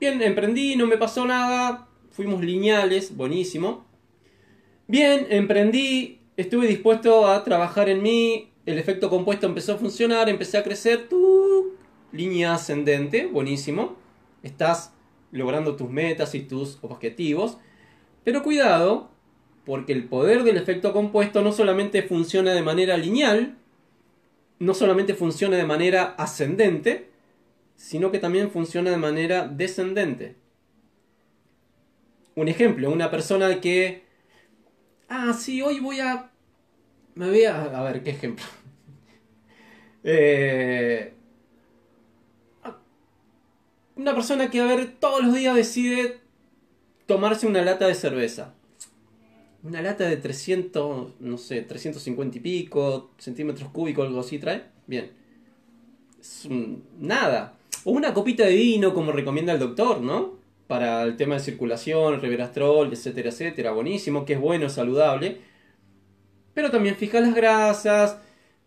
bien, 0.00 0.22
emprendí, 0.22 0.76
no 0.76 0.86
me 0.86 0.96
pasó 0.96 1.24
nada, 1.24 1.88
fuimos 2.10 2.42
lineales, 2.42 3.16
buenísimo. 3.16 3.86
Bien, 4.86 5.26
emprendí, 5.30 6.20
estuve 6.36 6.66
dispuesto 6.66 7.26
a 7.26 7.44
trabajar 7.44 7.88
en 7.88 8.02
mí, 8.02 8.50
el 8.64 8.78
efecto 8.78 9.10
compuesto 9.10 9.46
empezó 9.46 9.74
a 9.74 9.78
funcionar, 9.78 10.28
empecé 10.28 10.58
a 10.58 10.62
crecer, 10.62 11.08
tu 11.08 11.74
línea 12.12 12.54
ascendente, 12.54 13.26
buenísimo. 13.26 13.96
Estás 14.42 14.92
logrando 15.30 15.76
tus 15.76 15.90
metas 15.90 16.34
y 16.34 16.40
tus 16.40 16.78
objetivos. 16.82 17.58
Pero 18.24 18.42
cuidado, 18.42 19.10
porque 19.68 19.92
el 19.92 20.04
poder 20.04 20.44
del 20.44 20.56
efecto 20.56 20.94
compuesto 20.94 21.42
no 21.42 21.52
solamente 21.52 22.02
funciona 22.02 22.54
de 22.54 22.62
manera 22.62 22.96
lineal, 22.96 23.58
no 24.58 24.72
solamente 24.72 25.12
funciona 25.12 25.58
de 25.58 25.66
manera 25.66 26.14
ascendente, 26.16 27.10
sino 27.76 28.10
que 28.10 28.18
también 28.18 28.50
funciona 28.50 28.90
de 28.90 28.96
manera 28.96 29.46
descendente. 29.46 30.36
Un 32.34 32.48
ejemplo, 32.48 32.90
una 32.90 33.10
persona 33.10 33.60
que 33.60 34.08
Ah, 35.06 35.34
sí, 35.38 35.60
hoy 35.60 35.80
voy 35.80 36.00
a. 36.00 36.30
Me 37.14 37.28
voy 37.28 37.44
a. 37.44 37.64
A 37.64 37.82
ver, 37.82 38.02
¿qué 38.02 38.10
ejemplo? 38.10 38.46
eh... 40.02 41.12
Una 43.96 44.14
persona 44.14 44.48
que, 44.48 44.62
a 44.62 44.64
ver, 44.64 44.94
todos 44.98 45.22
los 45.22 45.34
días 45.34 45.54
decide 45.54 46.20
tomarse 47.04 47.46
una 47.46 47.60
lata 47.60 47.86
de 47.86 47.94
cerveza. 47.94 48.54
Una 49.68 49.82
lata 49.82 50.08
de 50.08 50.16
300, 50.16 51.20
no 51.20 51.38
sé, 51.38 51.62
350 51.62 52.38
y 52.38 52.40
pico 52.40 53.10
centímetros 53.18 53.70
cúbicos, 53.70 54.06
algo 54.06 54.20
así 54.20 54.38
trae. 54.38 54.64
Bien. 54.86 55.10
Es 56.18 56.48
nada. 56.98 57.54
O 57.84 57.92
una 57.92 58.14
copita 58.14 58.44
de 58.44 58.54
vino, 58.54 58.94
como 58.94 59.12
recomienda 59.12 59.52
el 59.52 59.58
doctor, 59.58 60.00
¿no? 60.00 60.38
para 60.68 61.02
el 61.02 61.16
tema 61.16 61.34
de 61.34 61.40
circulación, 61.40 62.20
reverastrol, 62.20 62.92
etcétera, 62.92 63.30
etcétera, 63.30 63.72
buenísimo, 63.72 64.24
que 64.24 64.34
es 64.34 64.40
bueno, 64.40 64.68
saludable. 64.68 65.38
Pero 66.54 66.70
también 66.70 66.94
fija 66.94 67.20
las 67.20 67.34
grasas, 67.34 68.18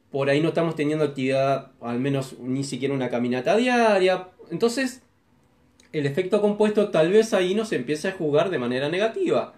por 0.10 0.29
ahí 0.29 0.41
no 0.41 0.50
estamos 0.50 0.75
teniendo 0.75 1.05
actividad, 1.05 1.72
al 1.79 2.00
menos 2.00 2.39
ni 2.39 2.63
siquiera 2.63 2.93
una 2.93 3.10
caminata 3.10 3.55
diaria. 3.55 4.29
Entonces, 4.50 5.03
el 5.93 6.08
efecto 6.08 6.41
compuesto 6.41 6.89
tal 6.89 7.12
vez 7.12 7.34
ahí 7.34 7.53
nos 7.53 7.72
empieza 7.72 8.10
a 8.10 8.13
jugar 8.13 8.50
de 8.50 8.58
manera 8.58 8.89
negativa. 8.89 9.53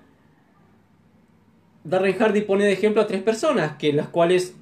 Darren 1.83 2.17
Hardy 2.17 2.41
pone 2.41 2.65
de 2.65 2.73
ejemplo 2.73 3.01
a 3.01 3.07
tres 3.07 3.21
personas, 3.21 3.77
que 3.77 3.93
las 3.93 4.09
cuales 4.09 4.55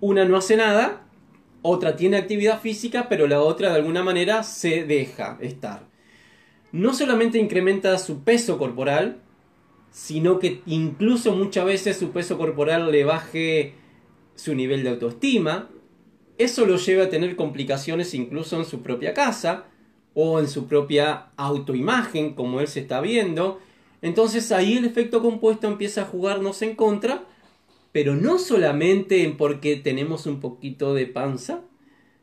una 0.00 0.24
no 0.24 0.36
hace 0.36 0.56
nada, 0.56 1.02
otra 1.62 1.96
tiene 1.96 2.16
actividad 2.16 2.60
física, 2.60 3.08
pero 3.08 3.26
la 3.26 3.40
otra 3.40 3.70
de 3.70 3.76
alguna 3.76 4.02
manera 4.02 4.42
se 4.42 4.84
deja 4.84 5.38
estar 5.40 5.92
no 6.72 6.94
solamente 6.94 7.38
incrementa 7.38 7.98
su 7.98 8.24
peso 8.24 8.58
corporal, 8.58 9.18
sino 9.90 10.38
que 10.38 10.62
incluso 10.66 11.36
muchas 11.36 11.66
veces 11.66 11.98
su 11.98 12.10
peso 12.10 12.38
corporal 12.38 12.90
le 12.90 13.04
baje 13.04 13.74
su 14.34 14.54
nivel 14.54 14.82
de 14.82 14.90
autoestima. 14.90 15.68
Eso 16.38 16.64
lo 16.64 16.76
lleva 16.76 17.04
a 17.04 17.10
tener 17.10 17.36
complicaciones 17.36 18.14
incluso 18.14 18.56
en 18.56 18.64
su 18.64 18.82
propia 18.82 19.12
casa 19.12 19.66
o 20.14 20.40
en 20.40 20.48
su 20.48 20.66
propia 20.66 21.26
autoimagen, 21.36 22.34
como 22.34 22.60
él 22.60 22.68
se 22.68 22.80
está 22.80 23.02
viendo. 23.02 23.60
Entonces 24.02 24.52
ahí 24.52 24.76
el 24.76 24.84
efecto 24.84 25.22
compuesto 25.22 25.68
empieza 25.68 26.02
a 26.02 26.06
jugarnos 26.06 26.60
en 26.62 26.74
contra, 26.74 27.24
pero 27.92 28.16
no 28.16 28.38
solamente 28.38 29.22
en 29.24 29.36
porque 29.36 29.76
tenemos 29.76 30.26
un 30.26 30.40
poquito 30.40 30.92
de 30.92 31.06
panza, 31.06 31.62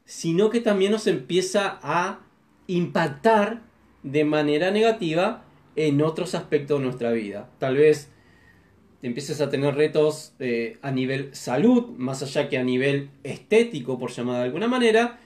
sino 0.05 0.49
que 0.49 0.59
también 0.59 0.91
nos 0.91 1.07
empieza 1.07 1.79
a 1.81 2.21
impactar 2.67 3.63
de 4.03 4.25
manera 4.25 4.71
negativa 4.71 5.45
en 5.75 6.01
otros 6.01 6.35
aspectos 6.35 6.79
de 6.79 6.85
nuestra 6.85 7.11
vida. 7.11 7.49
Tal 7.59 7.77
vez 7.77 8.09
empieces 9.01 9.39
a 9.39 9.49
tener 9.49 9.75
retos 9.75 10.33
eh, 10.39 10.77
a 10.81 10.91
nivel 10.91 11.33
salud, 11.33 11.91
más 11.97 12.21
allá 12.21 12.49
que 12.49 12.57
a 12.57 12.63
nivel 12.63 13.11
estético, 13.23 13.97
por 13.97 14.11
llamar 14.11 14.37
de 14.37 14.43
alguna 14.43 14.67
manera, 14.67 15.19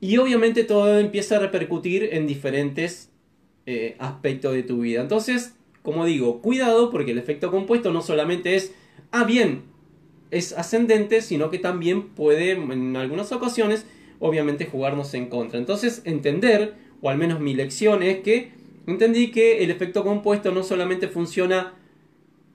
y 0.00 0.16
obviamente 0.16 0.64
todo 0.64 0.98
empieza 0.98 1.36
a 1.36 1.38
repercutir 1.38 2.08
en 2.12 2.26
diferentes 2.26 3.10
eh, 3.66 3.94
aspectos 4.00 4.54
de 4.54 4.64
tu 4.64 4.80
vida. 4.80 5.00
Entonces, 5.00 5.54
como 5.82 6.04
digo, 6.04 6.40
cuidado 6.40 6.90
porque 6.90 7.12
el 7.12 7.18
efecto 7.18 7.50
compuesto 7.50 7.92
no 7.92 8.02
solamente 8.02 8.54
es, 8.54 8.74
ah, 9.10 9.24
bien, 9.24 9.64
es 10.30 10.52
ascendente, 10.52 11.20
sino 11.20 11.50
que 11.50 11.58
también 11.58 12.08
puede 12.08 12.52
en 12.52 12.96
algunas 12.96 13.32
ocasiones, 13.32 13.86
obviamente, 14.18 14.66
jugarnos 14.66 15.12
en 15.14 15.26
contra. 15.26 15.58
Entonces, 15.58 16.02
entender 16.04 16.74
o 17.02 17.10
al 17.10 17.18
menos 17.18 17.40
mi 17.40 17.52
lección 17.52 18.02
es 18.02 18.20
que 18.20 18.52
entendí 18.86 19.30
que 19.32 19.64
el 19.64 19.70
efecto 19.70 20.04
compuesto 20.04 20.52
no 20.52 20.62
solamente 20.62 21.08
funciona 21.08 21.74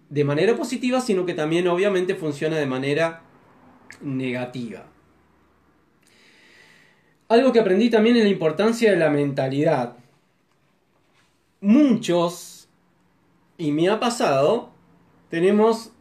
de 0.10 0.24
manera 0.24 0.56
positiva, 0.56 1.02
sino 1.02 1.26
que 1.26 1.34
también 1.34 1.68
obviamente 1.68 2.16
funciona 2.16 2.58
de 2.58 2.66
manera 2.66 3.24
negativa. 4.02 4.88
Algo 7.28 7.52
que 7.52 7.60
aprendí 7.60 7.90
también 7.90 8.16
es 8.16 8.24
la 8.24 8.30
importancia 8.30 8.90
de 8.90 8.98
la 8.98 9.10
mentalidad. 9.10 9.98
Muchos, 11.60 12.57
y 13.58 13.72
me 13.72 13.90
ha 13.90 14.00
pasado, 14.00 14.70
tenemos 15.30 15.92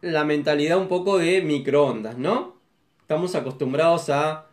la 0.00 0.24
mentalidad 0.24 0.78
un 0.78 0.88
poco 0.88 1.18
de 1.18 1.42
microondas, 1.42 2.18
¿no? 2.18 2.56
Estamos 3.00 3.34
acostumbrados 3.34 4.10
a 4.10 4.46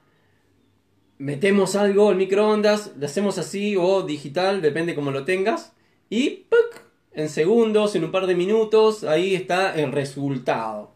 metemos 1.22 1.76
algo 1.76 2.10
al 2.10 2.16
microondas, 2.16 2.94
lo 2.98 3.06
hacemos 3.06 3.38
así 3.38 3.76
o 3.78 4.02
digital, 4.02 4.62
depende 4.62 4.96
como 4.96 5.12
lo 5.12 5.24
tengas, 5.24 5.74
y 6.10 6.48
en 7.14 7.30
segundos, 7.30 7.96
en 7.96 8.06
un 8.06 8.12
par 8.12 8.26
de 8.26 8.34
minutos, 8.34 9.04
ahí 9.04 9.36
está 9.36 9.76
el 9.76 9.92
resultado. 9.92 10.92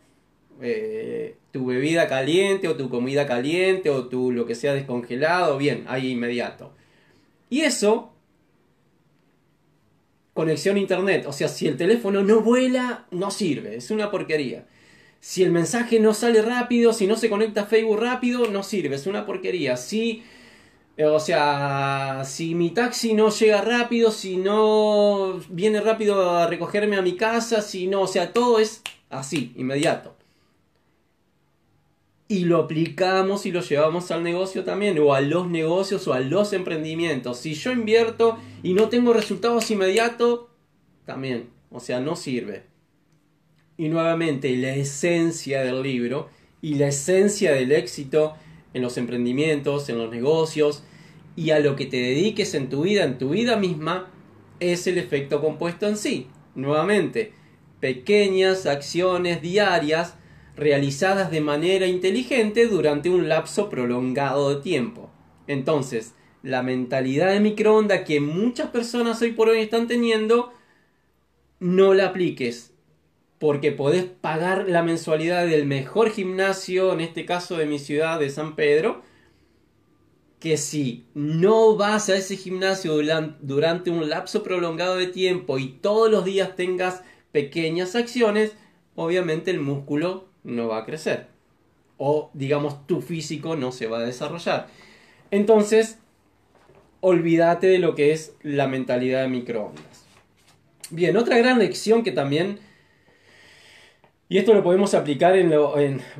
Eh, 0.62 1.36
tu 1.52 1.68
bebida 1.68 2.08
caliente 2.08 2.68
o 2.68 2.76
tu 2.76 2.90
comida 2.90 3.28
caliente 3.28 3.92
o 3.92 4.08
tu 4.08 4.32
lo 4.32 4.48
que 4.48 4.56
sea 4.56 4.74
descongelado, 4.74 5.58
bien, 5.58 5.84
ahí 5.88 6.12
inmediato. 6.12 6.72
Y 7.50 7.62
eso, 7.62 8.15
conexión 10.36 10.76
a 10.76 10.80
internet, 10.80 11.26
o 11.28 11.34
sea, 11.34 11.48
si 11.48 11.66
el 11.68 11.78
teléfono 11.78 12.22
no 12.22 12.42
vuela, 12.42 13.06
no 13.12 13.32
sirve, 13.32 13.78
es 13.78 13.90
una 13.90 14.12
porquería. 14.12 14.68
si 15.22 15.44
el 15.44 15.52
mensaje 15.52 16.00
no 16.00 16.14
sale 16.14 16.42
rápido, 16.42 16.94
si 16.94 17.08
no 17.08 17.16
se 17.18 17.30
conecta 17.30 17.62
a 17.62 17.66
Facebook 17.66 18.00
rápido, 18.00 18.48
no 18.52 18.64
sirve, 18.64 18.96
es 18.96 19.08
una 19.08 19.26
porquería. 19.26 19.78
Si, 19.78 20.24
o 21.04 21.20
sea, 21.20 22.24
si 22.26 22.56
mi 22.56 22.72
taxi 22.72 23.14
no 23.14 23.30
llega 23.30 23.62
rápido, 23.62 24.12
si 24.12 24.38
no 24.38 25.40
viene 25.50 25.82
rápido 25.82 26.32
a 26.38 26.48
recogerme 26.48 26.98
a 26.98 27.02
mi 27.02 27.16
casa, 27.18 27.62
si 27.62 27.88
no, 27.88 28.02
o 28.02 28.08
sea, 28.08 28.34
todo 28.34 28.60
es 28.60 28.82
así, 29.10 29.54
inmediato. 29.58 30.15
Y 32.28 32.46
lo 32.46 32.58
aplicamos 32.58 33.46
y 33.46 33.52
lo 33.52 33.62
llevamos 33.62 34.10
al 34.10 34.24
negocio 34.24 34.64
también, 34.64 34.98
o 35.00 35.14
a 35.14 35.22
los 35.22 35.48
negocios 35.48 36.08
o 36.08 36.14
a 36.14 36.20
los 36.20 36.54
emprendimientos. 36.54 37.38
Si 37.38 37.54
yo 37.54 37.72
invierto 37.72 38.40
y 38.64 38.74
no 38.74 38.90
tengo 38.90 39.14
resultados 39.14 39.70
inmediatos, 39.70 40.48
también, 41.06 41.50
o 41.70 41.80
sea, 41.80 42.00
no 42.00 42.16
sirve. 42.16 42.64
Y 43.78 43.90
nuevamente, 43.90 44.56
la 44.58 44.74
esencia 44.74 45.62
del 45.62 45.84
libro 45.84 46.30
y 46.62 46.76
la 46.76 46.88
esencia 46.88 47.52
del 47.52 47.72
éxito 47.72 48.36
en 48.74 48.82
los 48.82 48.98
emprendimientos, 48.98 49.88
en 49.90 50.00
los 50.00 50.10
negocios 50.10 50.84
y 51.36 51.52
a 51.52 51.60
lo 51.60 51.76
que 51.76 51.86
te 51.86 51.98
dediques 51.98 52.56
en 52.56 52.70
tu 52.70 52.84
vida, 52.84 53.04
en 53.04 53.18
tu 53.18 53.30
vida 53.30 53.58
misma, 53.58 54.10
es 54.60 54.88
el 54.88 54.98
efecto 54.98 55.42
compuesto 55.42 55.88
en 55.88 55.98
sí. 55.98 56.28
Nuevamente, 56.56 57.34
pequeñas 57.80 58.66
acciones 58.66 59.42
diarias 59.42 60.16
realizadas 60.56 61.32
de 61.32 61.42
manera 61.42 61.88
inteligente 61.88 62.68
durante 62.68 63.10
un 63.10 63.28
lapso 63.28 63.70
prolongado 63.70 64.56
de 64.56 64.62
tiempo. 64.62 65.10
Entonces, 65.48 66.14
la 66.44 66.64
mentalidad 66.64 67.32
de 67.32 67.40
microondas 67.40 68.02
que 68.02 68.20
muchas 68.20 68.70
personas 68.70 69.22
hoy 69.22 69.32
por 69.32 69.50
hoy 69.50 69.60
están 69.60 69.88
teniendo, 69.88 70.54
no 71.60 71.94
la 71.94 72.08
apliques. 72.08 72.72
Porque 73.40 73.72
podés 73.72 74.06
pagar 74.06 74.70
la 74.70 74.82
mensualidad 74.82 75.46
del 75.46 75.66
mejor 75.66 76.10
gimnasio, 76.10 76.94
en 76.94 77.02
este 77.02 77.26
caso 77.26 77.58
de 77.58 77.66
mi 77.66 77.80
ciudad, 77.80 78.20
de 78.20 78.30
San 78.30 78.56
Pedro, 78.56 79.02
que 80.40 80.58
si 80.58 81.06
no 81.14 81.76
vas 81.76 82.10
a 82.10 82.16
ese 82.16 82.38
gimnasio 82.38 82.96
durante 83.42 83.90
un 83.90 84.10
lapso 84.10 84.44
prolongado 84.44 84.96
de 84.96 85.08
tiempo 85.08 85.58
y 85.58 85.70
todos 85.70 86.10
los 86.10 86.24
días 86.24 86.56
tengas 86.56 87.02
pequeñas 87.32 87.96
acciones, 87.96 88.54
obviamente 88.96 89.52
el 89.52 89.60
músculo 89.60 90.30
no 90.46 90.70
va 90.70 90.80
a 90.80 90.86
crecer. 90.86 91.28
O 91.98 92.30
digamos 92.34 92.88
tu 92.88 93.02
físico 93.02 93.56
no 93.56 93.72
se 93.72 93.88
va 93.88 94.00
a 94.00 94.06
desarrollar. 94.06 94.68
Entonces, 95.32 96.00
olvídate 97.02 97.68
de 97.68 97.80
lo 97.80 97.96
que 97.96 98.14
es 98.14 98.36
la 98.42 98.68
mentalidad 98.68 99.24
de 99.24 99.28
microondas. 99.28 100.06
Bien, 100.92 101.18
otra 101.18 101.38
gran 101.38 101.60
lección 101.60 102.04
que 102.04 102.12
también, 102.12 102.60
y 104.30 104.38
esto 104.38 104.54
lo 104.54 104.64
podemos 104.64 104.94
aplicar 104.94 105.36
en, 105.36 105.50
lo, 105.50 105.74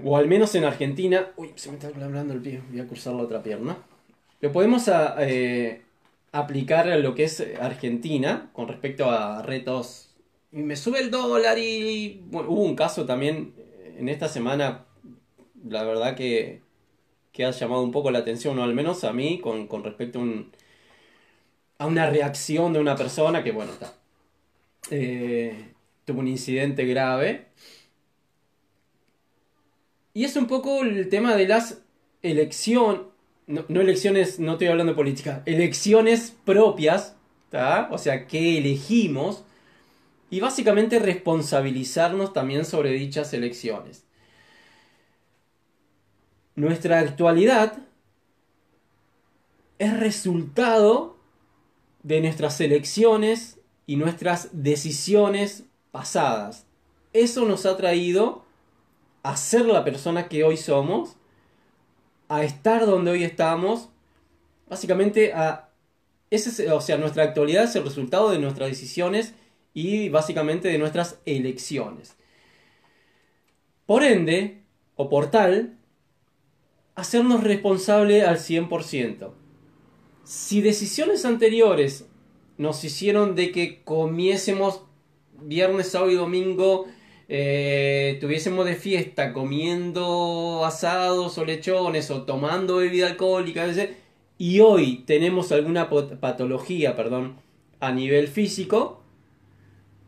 o 0.04 0.18
al 0.18 0.28
menos 0.28 0.56
en 0.56 0.66
Argentina, 0.66 1.32
uy, 1.38 1.52
se 1.56 1.70
me 1.70 1.78
está 1.78 1.88
hablando 1.88 2.34
el 2.34 2.42
pie, 2.42 2.62
voy 2.70 2.80
a 2.80 2.88
cruzar 2.88 3.14
la 3.14 3.24
otra 3.24 3.44
pierna. 3.44 3.78
Lo 4.42 4.52
podemos 4.52 4.90
eh, 5.20 5.82
aplicar 6.32 6.90
a 6.90 6.98
lo 6.98 7.16
que 7.16 7.26
es 7.26 7.44
Argentina 7.60 8.50
con 8.54 8.68
respecto 8.68 9.10
a 9.10 9.42
retos 9.44 10.16
me 10.56 10.78
sube 10.78 11.00
el 11.00 11.12
dólar 11.12 11.58
y 11.60 12.22
bueno, 12.28 12.50
hubo 12.50 12.62
un 12.62 12.76
caso 12.76 13.06
también 13.06 13.54
en 13.98 14.10
esta 14.10 14.28
semana, 14.28 14.86
la 15.68 15.84
verdad 15.84 16.16
que, 16.16 16.62
que 17.32 17.46
ha 17.46 17.52
llamado 17.52 17.82
un 17.84 17.92
poco 17.92 18.12
la 18.12 18.20
atención, 18.20 18.58
o 18.60 18.64
al 18.64 18.74
menos 18.74 19.04
a 19.04 19.14
mí, 19.14 19.40
con, 19.40 19.68
respecto 19.84 20.20
a, 20.20 20.22
un, 20.22 20.52
a 21.78 21.86
una 21.86 22.10
reacción 22.10 22.74
de 22.74 22.80
una 22.80 22.96
persona 22.96 23.44
que, 23.44 23.52
bueno, 23.52 23.72
está, 23.72 23.94
eh, 24.92 25.74
tuvo 26.06 26.20
un 26.20 26.28
incidente 26.28 26.86
grave. 26.86 27.48
Y 30.14 30.24
es 30.24 30.36
un 30.36 30.48
poco 30.48 30.84
el 30.84 31.10
tema 31.10 31.36
de 31.36 31.48
las 31.48 31.82
elecciones, 32.22 33.02
no, 33.48 33.66
no, 33.68 33.82
elecciones, 33.82 34.40
no 34.40 34.54
estoy 34.54 34.68
hablando 34.68 34.94
de 34.94 34.98
política, 34.98 35.44
elecciones 35.46 36.36
propias, 36.46 37.16
o 37.90 37.98
sea, 37.98 38.28
que 38.28 38.58
elegimos 38.58 39.44
y 40.30 40.40
básicamente 40.40 41.00
responsabilizarnos 41.00 42.34
también 42.34 42.66
sobre 42.66 42.92
dichas 42.92 43.34
elecciones. 43.34 44.04
Nuestra 46.56 47.00
actualidad 47.00 47.78
es 49.78 50.00
resultado 50.00 51.18
de 52.04 52.22
nuestras 52.22 52.60
elecciones 52.62 53.60
y 53.88 53.98
nuestras 53.98 54.50
decisiones 54.52 55.64
pasadas. 55.92 56.66
Eso 57.14 57.46
nos 57.46 57.66
ha 57.66 57.78
traído 57.78 58.44
a 59.24 59.38
ser 59.38 59.66
la 59.66 59.84
persona 59.84 60.28
que 60.28 60.44
hoy 60.44 60.58
somos, 60.58 61.16
a 62.30 62.44
estar 62.44 62.86
donde 62.86 63.12
hoy 63.12 63.24
estamos, 63.24 63.90
básicamente 64.70 65.34
a... 65.34 65.70
Ese, 66.32 66.72
o 66.72 66.82
sea, 66.82 66.98
nuestra 66.98 67.24
actualidad 67.24 67.66
es 67.66 67.76
el 67.76 67.84
resultado 67.84 68.32
de 68.32 68.40
nuestras 68.40 68.70
decisiones 68.70 69.34
y 69.76 70.10
básicamente 70.10 70.70
de 70.70 70.80
nuestras 70.80 71.20
elecciones. 71.26 72.16
Por 73.86 74.04
ende, 74.04 74.64
o 74.96 75.10
por 75.10 75.30
tal, 75.30 75.78
hacernos 76.96 77.44
responsable 77.44 78.24
al 78.24 78.38
100%. 78.38 79.32
Si 80.24 80.62
decisiones 80.62 81.26
anteriores 81.26 82.08
nos 82.58 82.84
hicieron 82.84 83.36
de 83.36 83.52
que 83.52 83.84
comiésemos 83.84 84.82
viernes, 85.42 85.90
sábado 85.90 86.10
y 86.10 86.16
domingo, 86.16 86.88
eh, 87.28 88.18
tuviésemos 88.22 88.66
de 88.66 88.76
fiesta 88.76 89.34
comiendo 89.34 90.64
asados 90.66 91.38
o 91.38 91.46
lechones 91.46 92.10
o 92.12 92.24
tomando 92.24 92.78
bebida 92.78 93.08
alcohólica, 93.08 93.68
y 94.38 94.62
hoy 94.62 95.04
tenemos 95.06 95.52
alguna 95.52 95.90
patología, 95.90 96.96
perdón, 96.96 97.36
a 97.82 97.92
nivel 97.92 98.30
físico, 98.30 99.05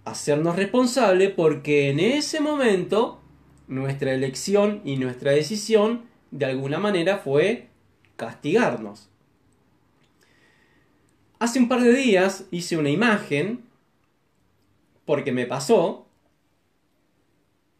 hacernos 0.10 0.56
responsable 0.56 1.30
porque 1.30 1.90
en 1.90 2.00
ese 2.00 2.40
momento 2.40 3.22
nuestra 3.68 4.14
elección 4.14 4.82
y 4.86 4.98
nuestra 4.98 5.32
decisión 5.32 6.04
de 6.32 6.46
alguna 6.46 6.80
manera 6.80 7.18
fue 7.18 7.68
castigarnos. 8.16 9.10
Hace 11.40 11.60
un 11.60 11.70
par 11.70 11.82
de 11.82 11.94
días 11.94 12.46
hice 12.52 12.78
una 12.78 12.90
imagen, 12.90 13.64
porque 15.06 15.32
me 15.32 15.46
pasó, 15.46 16.08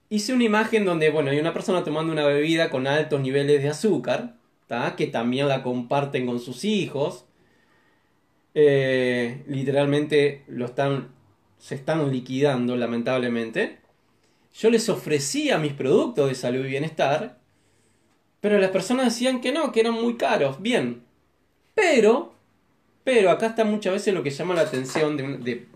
hice 0.10 0.34
una 0.34 0.44
imagen 0.44 0.86
donde, 0.86 1.10
bueno, 1.10 1.32
hay 1.32 1.40
una 1.40 1.54
persona 1.54 1.84
tomando 1.84 2.14
una 2.14 2.26
bebida 2.26 2.70
con 2.70 2.86
altos 2.86 3.20
niveles 3.22 3.64
de 3.64 3.70
azúcar, 3.70 4.36
que 4.96 5.08
también 5.08 5.48
la 5.48 5.64
comparten 5.64 6.26
con 6.26 6.40
sus 6.40 6.66
hijos, 6.66 7.26
eh, 8.54 9.44
literalmente 9.48 10.44
lo 10.48 10.66
están 10.66 11.17
se 11.58 11.76
están 11.76 12.12
liquidando 12.12 12.76
lamentablemente. 12.76 13.80
Yo 14.54 14.70
les 14.70 14.90
ofrecía 14.90 15.58
mis 15.58 15.74
productos 15.74 16.30
de 16.30 16.36
salud 16.36 16.66
y 16.66 16.70
bienestar, 16.70 17.40
pero 18.42 18.58
las 18.60 18.72
personas 18.72 19.06
decían 19.06 19.42
que 19.42 19.52
no, 19.52 19.72
que 19.72 19.82
eran 19.82 19.94
muy 19.94 20.16
caros. 20.18 20.62
Bien, 20.62 21.04
pero, 21.76 22.34
pero 23.04 23.30
acá 23.30 23.48
está 23.48 23.64
muchas 23.66 23.94
veces 23.94 24.14
lo 24.14 24.24
que 24.24 24.32
llama 24.32 24.56
la 24.56 24.62
atención 24.62 25.18
de, 25.18 25.68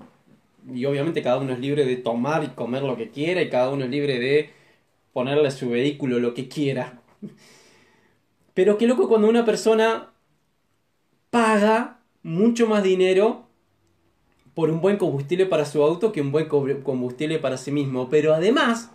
y 0.73 0.85
obviamente 0.85 1.21
cada 1.21 1.37
uno 1.37 1.53
es 1.53 1.59
libre 1.59 1.85
de 1.85 1.97
tomar 1.97 2.43
y 2.43 2.49
comer 2.49 2.83
lo 2.83 2.95
que 2.95 3.09
quiera 3.09 3.41
y 3.41 3.49
cada 3.49 3.69
uno 3.69 3.85
es 3.85 3.91
libre 3.91 4.19
de 4.19 4.51
ponerle 5.13 5.47
a 5.47 5.51
su 5.51 5.69
vehículo 5.69 6.19
lo 6.19 6.33
que 6.33 6.47
quiera. 6.47 7.01
Pero 8.53 8.77
qué 8.77 8.87
loco 8.87 9.07
cuando 9.07 9.29
una 9.29 9.45
persona 9.45 10.11
paga 11.29 11.99
mucho 12.23 12.67
más 12.67 12.83
dinero 12.83 13.47
por 14.53 14.69
un 14.69 14.81
buen 14.81 14.97
combustible 14.97 15.45
para 15.45 15.65
su 15.65 15.83
auto 15.83 16.11
que 16.11 16.21
un 16.21 16.31
buen 16.31 16.47
combustible 16.47 17.39
para 17.39 17.57
sí 17.57 17.71
mismo. 17.71 18.09
Pero 18.09 18.33
además 18.33 18.91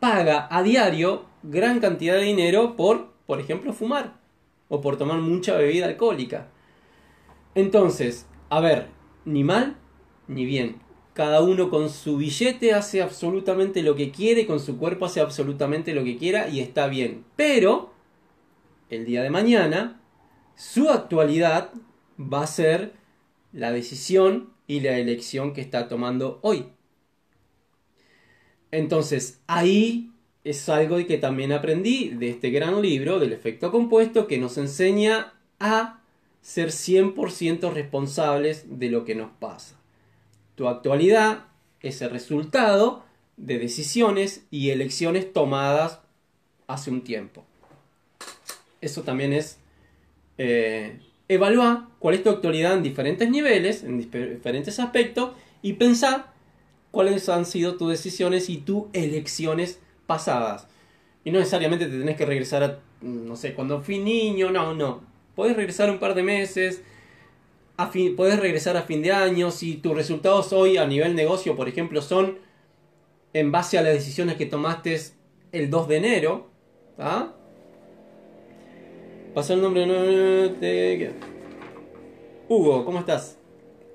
paga 0.00 0.48
a 0.50 0.62
diario 0.62 1.24
gran 1.42 1.80
cantidad 1.80 2.14
de 2.14 2.22
dinero 2.22 2.76
por, 2.76 3.12
por 3.26 3.40
ejemplo, 3.40 3.72
fumar 3.72 4.14
o 4.68 4.80
por 4.80 4.96
tomar 4.96 5.18
mucha 5.18 5.56
bebida 5.56 5.86
alcohólica. 5.86 6.48
Entonces, 7.54 8.26
a 8.50 8.60
ver, 8.60 8.88
ni 9.24 9.44
mal 9.44 9.76
ni 10.26 10.44
bien. 10.44 10.80
Cada 11.12 11.42
uno 11.42 11.70
con 11.70 11.90
su 11.90 12.16
billete 12.16 12.74
hace 12.74 13.00
absolutamente 13.00 13.82
lo 13.82 13.94
que 13.94 14.10
quiere, 14.10 14.46
con 14.46 14.58
su 14.58 14.78
cuerpo 14.78 15.06
hace 15.06 15.20
absolutamente 15.20 15.94
lo 15.94 16.02
que 16.02 16.16
quiera 16.16 16.48
y 16.48 16.60
está 16.60 16.88
bien. 16.88 17.24
Pero, 17.36 17.92
el 18.90 19.04
día 19.04 19.22
de 19.22 19.30
mañana, 19.30 20.00
su 20.56 20.90
actualidad 20.90 21.70
va 22.18 22.42
a 22.42 22.48
ser 22.48 22.94
la 23.52 23.70
decisión 23.70 24.53
y 24.66 24.80
la 24.80 24.98
elección 24.98 25.52
que 25.52 25.60
está 25.60 25.88
tomando 25.88 26.38
hoy. 26.42 26.66
Entonces, 28.70 29.40
ahí 29.46 30.10
es 30.42 30.68
algo 30.68 30.96
que 31.06 31.18
también 31.18 31.52
aprendí 31.52 32.10
de 32.10 32.30
este 32.30 32.50
gran 32.50 32.82
libro 32.82 33.18
del 33.18 33.32
efecto 33.32 33.70
compuesto 33.70 34.26
que 34.26 34.38
nos 34.38 34.58
enseña 34.58 35.34
a 35.60 36.00
ser 36.42 36.68
100% 36.68 37.72
responsables 37.72 38.78
de 38.78 38.90
lo 38.90 39.04
que 39.04 39.14
nos 39.14 39.30
pasa. 39.30 39.78
Tu 40.54 40.68
actualidad 40.68 41.46
es 41.80 42.02
el 42.02 42.10
resultado 42.10 43.04
de 43.36 43.58
decisiones 43.58 44.44
y 44.50 44.70
elecciones 44.70 45.32
tomadas 45.32 46.00
hace 46.66 46.90
un 46.90 47.02
tiempo. 47.02 47.44
Eso 48.80 49.02
también 49.02 49.32
es 49.32 49.58
eh, 50.36 50.98
evaluar 51.28 51.86
cuál 51.98 52.16
es 52.16 52.22
tu 52.22 52.30
actualidad 52.30 52.74
en 52.74 52.82
diferentes 52.82 53.28
niveles, 53.28 53.82
en 53.82 53.98
diferentes 53.98 54.78
aspectos, 54.78 55.30
y 55.62 55.74
pensar 55.74 56.32
cuáles 56.90 57.28
han 57.28 57.46
sido 57.46 57.76
tus 57.76 57.90
decisiones 57.90 58.48
y 58.48 58.58
tus 58.58 58.84
elecciones 58.92 59.80
pasadas. 60.06 60.66
Y 61.24 61.30
no 61.30 61.38
necesariamente 61.38 61.86
te 61.86 61.98
tenés 61.98 62.16
que 62.16 62.26
regresar 62.26 62.62
a, 62.62 62.78
no 63.00 63.36
sé, 63.36 63.54
cuando 63.54 63.80
fui 63.80 63.98
niño, 63.98 64.50
no, 64.50 64.74
no. 64.74 65.02
Puedes 65.34 65.56
regresar 65.56 65.90
un 65.90 65.98
par 65.98 66.14
de 66.14 66.22
meses, 66.22 66.82
a 67.76 67.88
fin, 67.88 68.14
puedes 68.14 68.38
regresar 68.38 68.76
a 68.76 68.82
fin 68.82 69.02
de 69.02 69.12
año, 69.12 69.50
si 69.50 69.74
tus 69.74 69.94
resultados 69.94 70.52
hoy 70.52 70.76
a 70.76 70.86
nivel 70.86 71.14
negocio, 71.16 71.56
por 71.56 71.68
ejemplo, 71.68 72.02
son 72.02 72.38
en 73.32 73.50
base 73.50 73.78
a 73.78 73.82
las 73.82 73.94
decisiones 73.94 74.36
que 74.36 74.46
tomaste 74.46 75.00
el 75.50 75.70
2 75.70 75.88
de 75.88 75.96
enero, 75.96 76.50
¿ah? 76.98 77.32
Pasa 79.34 79.54
el 79.54 79.62
nombre 79.62 79.84
de... 79.84 81.10
Hugo, 82.48 82.84
¿cómo 82.84 83.00
estás? 83.00 83.36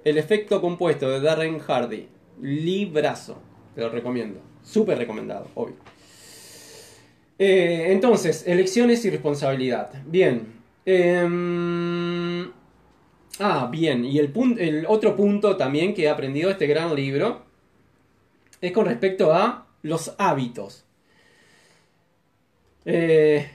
El 0.04 0.18
efecto 0.18 0.60
compuesto 0.60 1.10
de 1.10 1.22
Darren 1.22 1.60
Hardy. 1.60 2.10
Librazo. 2.42 3.38
Te 3.74 3.80
lo 3.80 3.90
recomiendo. 3.90 4.42
Súper 4.62 4.98
recomendado, 4.98 5.48
obvio. 5.56 5.78
Eh, 7.38 7.86
entonces, 7.92 8.46
elecciones 8.48 9.06
y 9.06 9.12
responsabilidad. 9.12 10.04
Bien. 10.06 10.56
Em, 10.86 12.52
ah, 13.40 13.70
bien. 13.72 14.04
Y 14.04 14.20
el, 14.20 14.34
el 14.58 14.86
otro 14.90 15.16
punto 15.16 15.56
también 15.56 15.94
que 15.94 16.04
he 16.04 16.10
aprendido 16.10 16.48
de 16.48 16.54
este 16.54 16.68
gran 16.68 16.94
libro 16.94 17.44
es 18.60 18.74
con 18.74 18.86
respecto 18.86 19.32
a 19.32 19.68
los 19.84 20.16
hábitos. 20.18 20.84
Eh, 22.84 23.50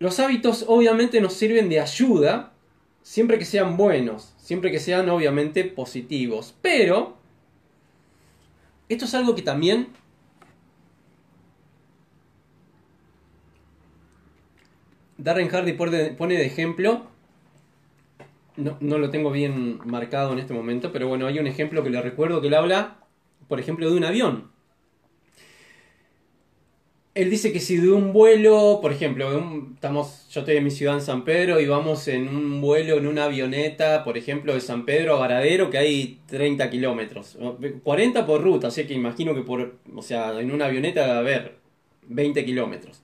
los 0.00 0.18
hábitos 0.18 0.64
obviamente 0.66 1.20
nos 1.20 1.34
sirven 1.34 1.68
de 1.68 1.78
ayuda 1.78 2.52
siempre 3.02 3.38
que 3.38 3.44
sean 3.44 3.76
buenos, 3.76 4.34
siempre 4.38 4.72
que 4.72 4.80
sean 4.80 5.08
obviamente 5.10 5.62
positivos. 5.62 6.54
Pero 6.62 7.18
esto 8.88 9.04
es 9.04 9.14
algo 9.14 9.34
que 9.34 9.42
también 9.42 9.88
Darren 15.18 15.48
Hardy 15.48 15.74
pone 15.74 16.34
de 16.34 16.46
ejemplo. 16.46 17.06
No, 18.56 18.78
no, 18.80 18.96
lo 18.96 19.10
tengo 19.10 19.30
bien 19.30 19.80
marcado 19.84 20.32
en 20.32 20.38
este 20.38 20.54
momento, 20.54 20.92
pero 20.92 21.08
bueno, 21.08 21.26
hay 21.26 21.38
un 21.38 21.46
ejemplo 21.46 21.82
que 21.82 21.90
le 21.90 22.00
recuerdo 22.00 22.40
que 22.40 22.48
él 22.48 22.54
habla, 22.54 22.96
por 23.48 23.60
ejemplo, 23.60 23.90
de 23.90 23.96
un 23.96 24.04
avión. 24.04 24.50
Él 27.14 27.28
dice 27.28 27.52
que 27.52 27.58
si 27.58 27.76
de 27.76 27.90
un 27.90 28.12
vuelo, 28.12 28.78
por 28.80 28.92
ejemplo, 28.92 29.28
estamos, 29.74 30.28
yo 30.30 30.40
estoy 30.40 30.56
en 30.56 30.64
mi 30.64 30.70
ciudad 30.70 30.94
en 30.94 31.00
San 31.00 31.24
Pedro 31.24 31.60
y 31.60 31.66
vamos 31.66 32.06
en 32.06 32.28
un 32.28 32.60
vuelo 32.60 32.98
en 32.98 33.08
una 33.08 33.24
avioneta, 33.24 34.04
por 34.04 34.16
ejemplo, 34.16 34.54
de 34.54 34.60
San 34.60 34.84
Pedro 34.84 35.16
a 35.16 35.18
Varadero, 35.18 35.70
que 35.70 35.78
hay 35.78 36.20
30 36.26 36.70
kilómetros, 36.70 37.36
40 37.82 38.26
por 38.26 38.42
ruta, 38.42 38.68
así 38.68 38.86
que 38.86 38.94
imagino 38.94 39.34
que 39.34 39.42
por, 39.42 39.78
o 39.92 40.02
sea, 40.02 40.38
en 40.40 40.52
una 40.52 40.66
avioneta 40.66 41.04
debe 41.04 41.18
haber 41.18 41.58
20 42.06 42.44
kilómetros. 42.44 43.02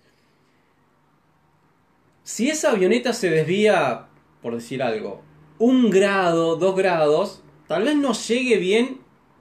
Si 2.22 2.48
esa 2.48 2.70
avioneta 2.70 3.12
se 3.12 3.28
desvía, 3.28 4.06
por 4.40 4.54
decir 4.54 4.84
algo, 4.84 5.22
un 5.58 5.90
grado, 5.90 6.54
dos 6.56 6.76
grados, 6.76 7.42
tal 7.66 7.82
vez 7.82 7.96
no 7.96 8.12
llegue 8.12 8.58
bien 8.58 9.00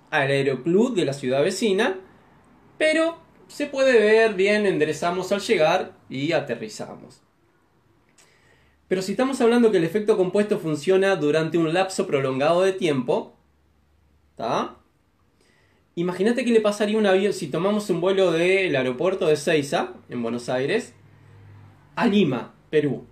al 0.10 0.30
aeroclub 0.30 0.96
de 0.96 1.06
la 1.06 1.14
ciudad 1.14 1.44
vecina, 1.44 2.00
pero 2.78 3.25
se 3.56 3.68
puede 3.68 3.98
ver 3.98 4.34
bien, 4.34 4.66
enderezamos 4.66 5.32
al 5.32 5.40
llegar 5.40 5.94
y 6.10 6.34
aterrizamos. 6.34 7.22
Pero 8.90 9.02
si 9.02 9.14
estamos 9.14 9.40
hablando 9.40 9.72
que 9.72 9.78
el 9.78 9.86
efecto 9.86 10.18
compuesto 10.18 10.60
funciona 10.60 11.16
durante 11.16 11.58
un 11.58 11.74
lapso 11.74 12.06
prolongado 12.06 12.64
de 12.64 12.74
tiempo, 12.74 13.38
¿está? 14.32 14.76
Imagínate 15.96 16.44
que 16.44 16.52
le 16.52 16.60
pasaría 16.60 16.98
un 16.98 17.06
avión, 17.06 17.32
si 17.32 17.48
tomamos 17.48 17.90
un 17.90 18.02
vuelo 18.02 18.34
del 18.34 18.76
aeropuerto 18.76 19.26
de 19.26 19.38
Ceiza, 19.38 19.94
en 20.10 20.22
Buenos 20.22 20.50
Aires, 20.50 20.94
a 21.96 22.08
Lima, 22.08 22.56
Perú. 22.70 23.08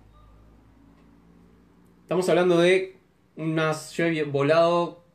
Estamos 2.02 2.28
hablando 2.28 2.58
de 2.58 2.98
unas. 3.36 3.92
Yo 3.94 4.04
he 4.04 4.24
volado 4.24 5.06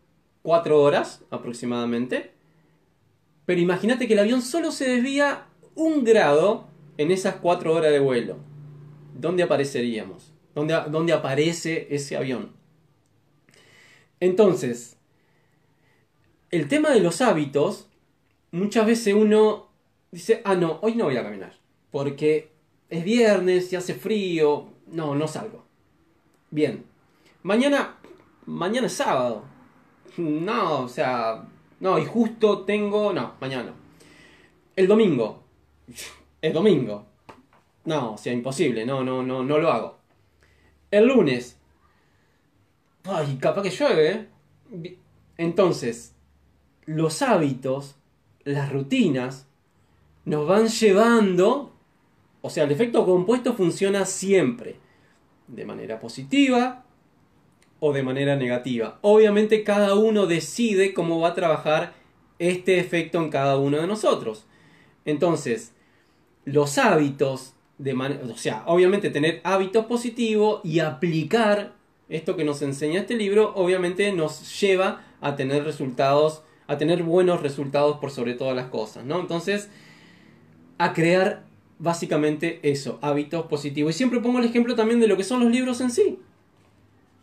cuatro 0.41 0.81
horas 0.81 1.23
aproximadamente. 1.29 2.38
Pero 3.49 3.61
imagínate 3.61 4.07
que 4.07 4.13
el 4.13 4.19
avión 4.19 4.43
solo 4.43 4.71
se 4.71 4.87
desvía 4.87 5.47
un 5.73 6.03
grado 6.03 6.67
en 6.99 7.09
esas 7.09 7.37
cuatro 7.37 7.73
horas 7.73 7.91
de 7.91 7.97
vuelo. 7.97 8.37
¿Dónde 9.15 9.41
apareceríamos? 9.41 10.31
¿Dónde, 10.53 10.79
dónde 10.91 11.13
aparece 11.13 11.87
ese 11.89 12.15
avión? 12.15 12.51
Entonces, 14.19 14.97
el 16.51 16.67
tema 16.67 16.91
de 16.91 16.99
los 16.99 17.21
hábitos, 17.21 17.87
muchas 18.51 18.85
veces 18.85 19.15
uno 19.15 19.69
dice, 20.11 20.43
ah, 20.45 20.53
no, 20.53 20.77
hoy 20.83 20.93
no 20.93 21.05
voy 21.05 21.17
a 21.17 21.23
caminar. 21.23 21.55
Porque 21.89 22.51
es 22.91 23.03
viernes 23.03 23.73
y 23.73 23.77
hace 23.77 23.95
frío. 23.95 24.67
No, 24.85 25.15
no 25.15 25.27
salgo. 25.27 25.65
Bien. 26.51 26.85
Mañana. 27.41 27.95
Mañana 28.45 28.85
es 28.85 28.93
sábado. 28.93 29.43
No, 30.17 30.83
o 30.83 30.87
sea. 30.87 31.48
No, 31.79 31.97
y 31.97 32.05
justo 32.05 32.59
tengo. 32.65 33.13
No, 33.13 33.33
mañana. 33.39 33.73
El 34.75 34.87
domingo. 34.87 35.43
Es 36.41 36.53
domingo. 36.53 37.05
No, 37.83 38.13
o 38.13 38.17
sea, 38.17 38.31
imposible. 38.31 38.85
No, 38.85 39.03
no, 39.03 39.21
no, 39.21 39.43
no 39.43 39.57
lo 39.57 39.69
hago. 39.69 39.97
El 40.89 41.05
lunes. 41.07 41.57
Ay, 43.03 43.37
capaz 43.41 43.63
que 43.63 43.71
llueve. 43.71 44.27
¿eh? 44.71 44.97
Entonces, 45.37 46.15
los 46.85 47.21
hábitos, 47.21 47.97
las 48.45 48.71
rutinas, 48.71 49.47
nos 50.23 50.47
van 50.47 50.69
llevando 50.69 51.73
o 52.41 52.49
sea, 52.49 52.63
el 52.63 52.71
efecto 52.71 53.05
compuesto 53.05 53.53
funciona 53.53 54.05
siempre 54.05 54.77
de 55.47 55.65
manera 55.65 55.99
positiva 55.99 56.85
o 57.79 57.93
de 57.93 58.03
manera 58.03 58.35
negativa. 58.35 58.99
Obviamente 59.01 59.63
cada 59.63 59.95
uno 59.95 60.25
decide 60.25 60.93
cómo 60.93 61.19
va 61.19 61.29
a 61.29 61.35
trabajar 61.35 61.93
este 62.39 62.79
efecto 62.79 63.19
en 63.19 63.29
cada 63.29 63.57
uno 63.57 63.77
de 63.77 63.87
nosotros. 63.87 64.45
Entonces, 65.05 65.73
los 66.45 66.77
hábitos, 66.77 67.53
de 67.77 67.93
o 67.93 68.37
sea, 68.37 68.63
obviamente 68.65 69.09
tener 69.09 69.41
hábitos 69.43 69.85
positivos 69.85 70.61
y 70.63 70.79
aplicar 70.79 71.73
esto 72.09 72.35
que 72.35 72.43
nos 72.43 72.61
enseña 72.61 73.01
este 73.01 73.15
libro, 73.15 73.53
obviamente 73.55 74.11
nos 74.11 74.59
lleva 74.59 75.05
a 75.21 75.35
tener 75.35 75.63
resultados, 75.63 76.43
a 76.67 76.77
tener 76.77 77.03
buenos 77.03 77.41
resultados 77.41 77.97
por 77.97 78.11
sobre 78.11 78.33
todas 78.33 78.55
las 78.55 78.67
cosas, 78.67 79.05
¿no? 79.05 79.19
Entonces, 79.19 79.69
a 80.77 80.93
crear 80.93 81.43
básicamente 81.77 82.59
eso, 82.63 82.99
hábitos 83.01 83.45
positivos. 83.45 83.95
Y 83.95 83.97
siempre 83.97 84.19
pongo 84.19 84.39
el 84.39 84.45
ejemplo 84.45 84.75
también 84.75 84.99
de 84.99 85.07
lo 85.07 85.17
que 85.17 85.23
son 85.23 85.39
los 85.41 85.51
libros 85.51 85.81
en 85.81 85.91
sí. 85.91 86.19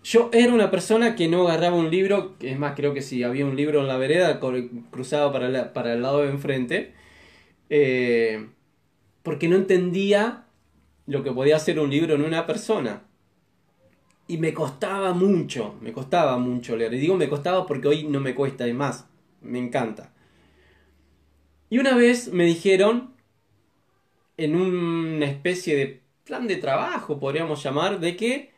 Yo 0.09 0.31
era 0.33 0.55
una 0.55 0.71
persona 0.71 1.17
que 1.17 1.27
no 1.27 1.49
agarraba 1.49 1.75
un 1.75 1.91
libro, 1.91 2.37
es 2.39 2.57
más, 2.57 2.77
creo 2.77 2.95
que 2.95 3.03
si 3.03 3.25
había 3.25 3.45
un 3.45 3.57
libro 3.57 3.81
en 3.81 3.89
la 3.89 3.97
vereda, 3.97 4.39
cruzaba 4.39 5.33
para, 5.33 5.73
para 5.73 5.95
el 5.95 6.03
lado 6.03 6.23
de 6.23 6.31
enfrente, 6.31 6.95
eh, 7.71 8.47
porque 9.25 9.49
no 9.49 9.57
entendía 9.57 10.45
lo 11.07 11.25
que 11.25 11.33
podía 11.33 11.57
hacer 11.57 11.81
un 11.81 11.91
libro 11.91 12.15
en 12.15 12.23
una 12.23 12.47
persona. 12.47 13.03
Y 14.29 14.39
me 14.39 14.55
costaba 14.55 15.13
mucho, 15.13 15.75
me 15.81 15.93
costaba 15.93 16.39
mucho 16.39 16.77
leer. 16.77 16.95
Y 16.95 16.99
digo 16.99 17.17
me 17.17 17.29
costaba 17.29 17.67
porque 17.67 17.89
hoy 17.89 18.05
no 18.05 18.21
me 18.21 18.37
cuesta, 18.37 18.65
es 18.65 18.77
más, 18.77 19.09
me 19.41 19.59
encanta. 19.59 20.13
Y 21.69 21.79
una 21.79 21.97
vez 21.97 22.33
me 22.33 22.45
dijeron, 22.45 23.13
en 24.37 24.55
una 24.55 25.27
especie 25.27 25.75
de 25.75 26.01
plan 26.23 26.47
de 26.47 26.59
trabajo, 26.59 27.19
podríamos 27.19 27.61
llamar, 27.61 27.99
de 27.99 28.15
que 28.17 28.56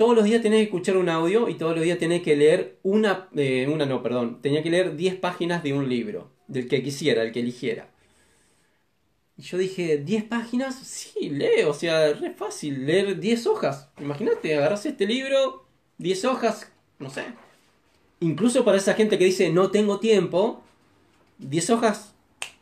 todos 0.00 0.16
los 0.16 0.24
días 0.24 0.40
tenés 0.40 0.60
que 0.60 0.64
escuchar 0.64 0.96
un 0.96 1.10
audio 1.10 1.50
y 1.50 1.56
todos 1.56 1.74
los 1.74 1.84
días 1.84 1.98
tenés 1.98 2.22
que 2.22 2.34
leer 2.34 2.78
una, 2.82 3.28
eh, 3.36 3.68
una 3.68 3.84
no, 3.84 4.02
perdón, 4.02 4.40
tenía 4.40 4.62
que 4.62 4.70
leer 4.70 4.96
10 4.96 5.16
páginas 5.16 5.62
de 5.62 5.74
un 5.74 5.90
libro, 5.90 6.30
del 6.48 6.68
que 6.68 6.82
quisiera, 6.82 7.22
el 7.22 7.32
que 7.32 7.40
eligiera. 7.40 7.90
Y 9.36 9.42
yo 9.42 9.58
dije, 9.58 10.02
¿10 10.02 10.26
páginas? 10.26 10.76
Sí, 10.76 11.28
leo, 11.28 11.68
o 11.68 11.74
sea, 11.74 12.08
es 12.08 12.34
fácil, 12.34 12.86
leer 12.86 13.20
10 13.20 13.46
hojas. 13.46 13.90
Imagínate, 14.00 14.56
agarras 14.56 14.86
este 14.86 15.04
libro, 15.06 15.66
10 15.98 16.24
hojas, 16.24 16.72
no 16.98 17.10
sé. 17.10 17.24
Incluso 18.20 18.64
para 18.64 18.78
esa 18.78 18.94
gente 18.94 19.18
que 19.18 19.26
dice, 19.26 19.50
no 19.50 19.70
tengo 19.70 20.00
tiempo, 20.00 20.62
10 21.40 21.68
hojas 21.68 22.14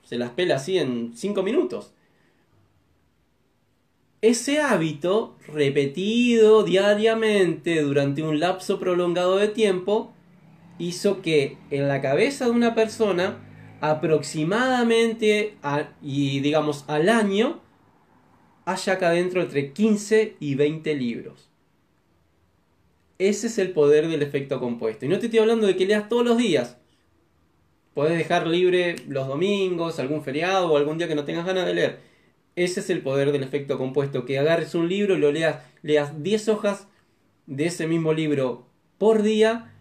se 0.02 0.18
las 0.18 0.30
pela 0.30 0.56
así 0.56 0.76
en 0.76 1.12
5 1.14 1.44
minutos 1.44 1.92
ese 4.20 4.60
hábito, 4.60 5.36
repetido 5.46 6.64
diariamente 6.64 7.82
durante 7.82 8.22
un 8.22 8.40
lapso 8.40 8.78
prolongado 8.78 9.36
de 9.36 9.48
tiempo, 9.48 10.12
hizo 10.78 11.22
que 11.22 11.56
en 11.70 11.88
la 11.88 12.00
cabeza 12.00 12.46
de 12.46 12.50
una 12.50 12.74
persona 12.74 13.44
aproximadamente 13.80 15.56
y 16.02 16.40
digamos 16.40 16.84
al 16.88 17.08
año 17.08 17.60
haya 18.64 18.94
acá 18.94 19.08
adentro 19.10 19.40
entre 19.40 19.72
15 19.72 20.36
y 20.40 20.54
20 20.54 20.94
libros. 20.94 21.48
Ese 23.18 23.46
es 23.46 23.58
el 23.58 23.72
poder 23.72 24.08
del 24.08 24.22
efecto 24.22 24.60
compuesto. 24.60 25.06
Y 25.06 25.08
no 25.08 25.18
te 25.18 25.26
estoy 25.26 25.40
hablando 25.40 25.66
de 25.66 25.76
que 25.76 25.86
leas 25.86 26.08
todos 26.08 26.24
los 26.24 26.36
días. 26.36 26.76
Podés 27.94 28.16
dejar 28.16 28.46
libre 28.46 28.96
los 29.08 29.26
domingos, 29.26 29.98
algún 29.98 30.22
feriado 30.22 30.70
o 30.70 30.76
algún 30.76 30.98
día 30.98 31.08
que 31.08 31.16
no 31.16 31.24
tengas 31.24 31.46
ganas 31.46 31.66
de 31.66 31.74
leer. 31.74 32.07
Ese 32.64 32.80
es 32.80 32.90
el 32.90 33.02
poder 33.02 33.30
del 33.30 33.44
efecto 33.44 33.78
compuesto. 33.78 34.24
Que 34.24 34.38
agarres 34.38 34.74
un 34.74 34.88
libro 34.88 35.14
y 35.14 35.18
lo 35.18 35.30
leas, 35.30 35.62
leas 35.82 36.22
10 36.22 36.48
hojas 36.48 36.88
de 37.46 37.66
ese 37.66 37.86
mismo 37.86 38.12
libro 38.12 38.66
por 38.98 39.22
día 39.22 39.72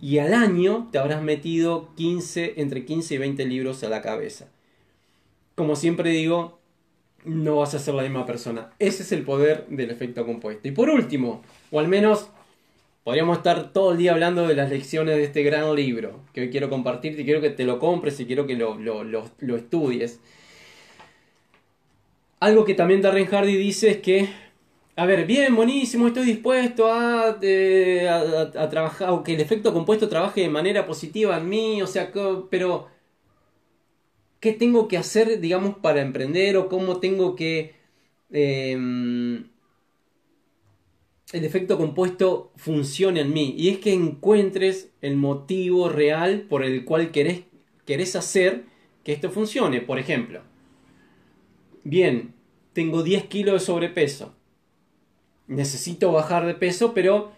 y 0.00 0.16
al 0.18 0.32
año 0.32 0.88
te 0.90 0.98
habrás 0.98 1.22
metido 1.22 1.90
15, 1.94 2.54
entre 2.56 2.86
15 2.86 3.14
y 3.14 3.18
20 3.18 3.44
libros 3.44 3.84
a 3.84 3.90
la 3.90 4.00
cabeza. 4.00 4.48
Como 5.54 5.76
siempre 5.76 6.08
digo, 6.08 6.58
no 7.26 7.56
vas 7.56 7.74
a 7.74 7.78
ser 7.78 7.94
la 7.94 8.02
misma 8.02 8.24
persona. 8.24 8.72
Ese 8.78 9.02
es 9.02 9.12
el 9.12 9.24
poder 9.24 9.66
del 9.68 9.90
efecto 9.90 10.24
compuesto. 10.24 10.66
Y 10.66 10.70
por 10.72 10.88
último, 10.88 11.42
o 11.70 11.80
al 11.80 11.88
menos 11.88 12.30
podríamos 13.04 13.36
estar 13.36 13.74
todo 13.74 13.92
el 13.92 13.98
día 13.98 14.12
hablando 14.12 14.48
de 14.48 14.54
las 14.54 14.70
lecciones 14.70 15.16
de 15.16 15.24
este 15.24 15.42
gran 15.42 15.74
libro 15.76 16.20
que 16.32 16.40
hoy 16.40 16.50
quiero 16.50 16.70
compartirte 16.70 17.20
y 17.20 17.24
quiero 17.26 17.42
que 17.42 17.50
te 17.50 17.64
lo 17.64 17.78
compres 17.78 18.18
y 18.20 18.24
quiero 18.24 18.46
que 18.46 18.56
lo, 18.56 18.78
lo 18.78 19.56
estudies. 19.56 20.18
Algo 22.42 22.64
que 22.64 22.74
también 22.74 23.00
Darren 23.02 23.26
Hardy 23.26 23.54
dice 23.54 23.88
es 23.88 23.96
que 23.98 24.28
a 24.96 25.06
ver, 25.06 25.26
bien, 25.26 25.54
buenísimo, 25.54 26.08
estoy 26.08 26.26
dispuesto 26.26 26.92
a, 26.92 27.28
a, 27.28 28.68
trabajar, 28.68 29.10
o 29.10 29.22
que 29.22 29.34
el 29.34 29.40
efecto 29.40 29.72
compuesto 29.72 30.08
trabaje 30.08 30.40
de 30.40 30.48
manera 30.48 30.84
positiva 30.84 31.38
en 31.38 31.48
mí, 31.48 31.82
o 31.82 31.86
sea, 31.86 32.10
pero 32.50 32.88
¿qué 34.40 34.52
tengo 34.52 34.88
que 34.88 34.98
hacer, 34.98 35.38
digamos, 35.38 35.76
para 35.76 36.02
emprender 36.02 36.56
o 36.56 36.68
cómo 36.68 36.98
tengo 36.98 37.36
que 37.36 37.76
em, 38.32 39.44
el 41.32 41.44
efecto 41.44 41.78
compuesto 41.78 42.50
funcione 42.56 43.20
en 43.20 43.32
mí? 43.32 43.54
Y 43.56 43.68
es 43.68 43.78
que 43.78 43.94
encuentres 43.94 44.90
el 45.00 45.14
motivo 45.16 45.90
real 45.90 46.46
por 46.48 46.64
el 46.64 46.84
cual 46.84 47.12
querés, 47.12 47.42
querés 47.86 48.16
hacer 48.16 48.64
que 49.04 49.12
esto 49.12 49.30
funcione. 49.30 49.80
Por 49.80 50.00
ejemplo, 50.00 50.42
bien, 51.84 52.34
tengo 52.72 53.02
10 53.02 53.26
kilos 53.26 53.54
de 53.54 53.60
sobrepeso 53.60 54.34
necesito 55.46 56.12
bajar 56.12 56.46
de 56.46 56.54
peso, 56.54 56.94
pero... 56.94 57.32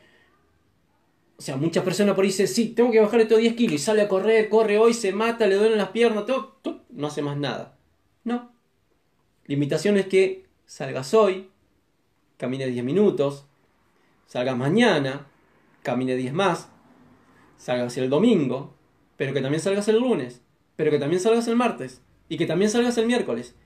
O 1.36 1.42
sea, 1.42 1.56
muchas 1.56 1.82
personas 1.82 2.14
por 2.14 2.24
ahí 2.24 2.30
dicen, 2.30 2.46
sí, 2.46 2.68
tengo 2.68 2.92
que 2.92 3.00
bajar 3.00 3.20
estos 3.20 3.38
10 3.38 3.54
kilos 3.54 3.74
y 3.74 3.78
sale 3.78 4.02
a 4.02 4.08
correr, 4.08 4.48
corre 4.48 4.78
hoy, 4.78 4.94
se 4.94 5.12
mata, 5.12 5.48
le 5.48 5.56
duelen 5.56 5.78
las 5.78 5.88
piernas, 5.88 6.26
todo, 6.26 6.60
no 6.90 7.08
hace 7.08 7.22
más 7.22 7.36
nada. 7.36 7.76
No. 8.22 8.52
La 9.46 9.54
invitación 9.54 9.96
es 9.96 10.06
que 10.06 10.46
salgas 10.64 11.12
hoy, 11.12 11.50
camine 12.36 12.68
10 12.68 12.84
minutos, 12.84 13.46
salgas 14.28 14.56
mañana, 14.56 15.26
camine 15.82 16.14
10 16.14 16.32
más, 16.32 16.68
salgas 17.58 17.96
el 17.96 18.08
domingo, 18.08 18.76
pero 19.16 19.34
que 19.34 19.40
también 19.40 19.60
salgas 19.60 19.88
el 19.88 19.98
lunes, 19.98 20.40
pero 20.76 20.92
que 20.92 21.00
también 21.00 21.20
salgas 21.20 21.48
el 21.48 21.56
martes 21.56 22.00
y 22.28 22.36
que 22.36 22.46
también 22.46 22.70
salgas 22.70 22.96
el 22.96 23.06
miércoles 23.06 23.56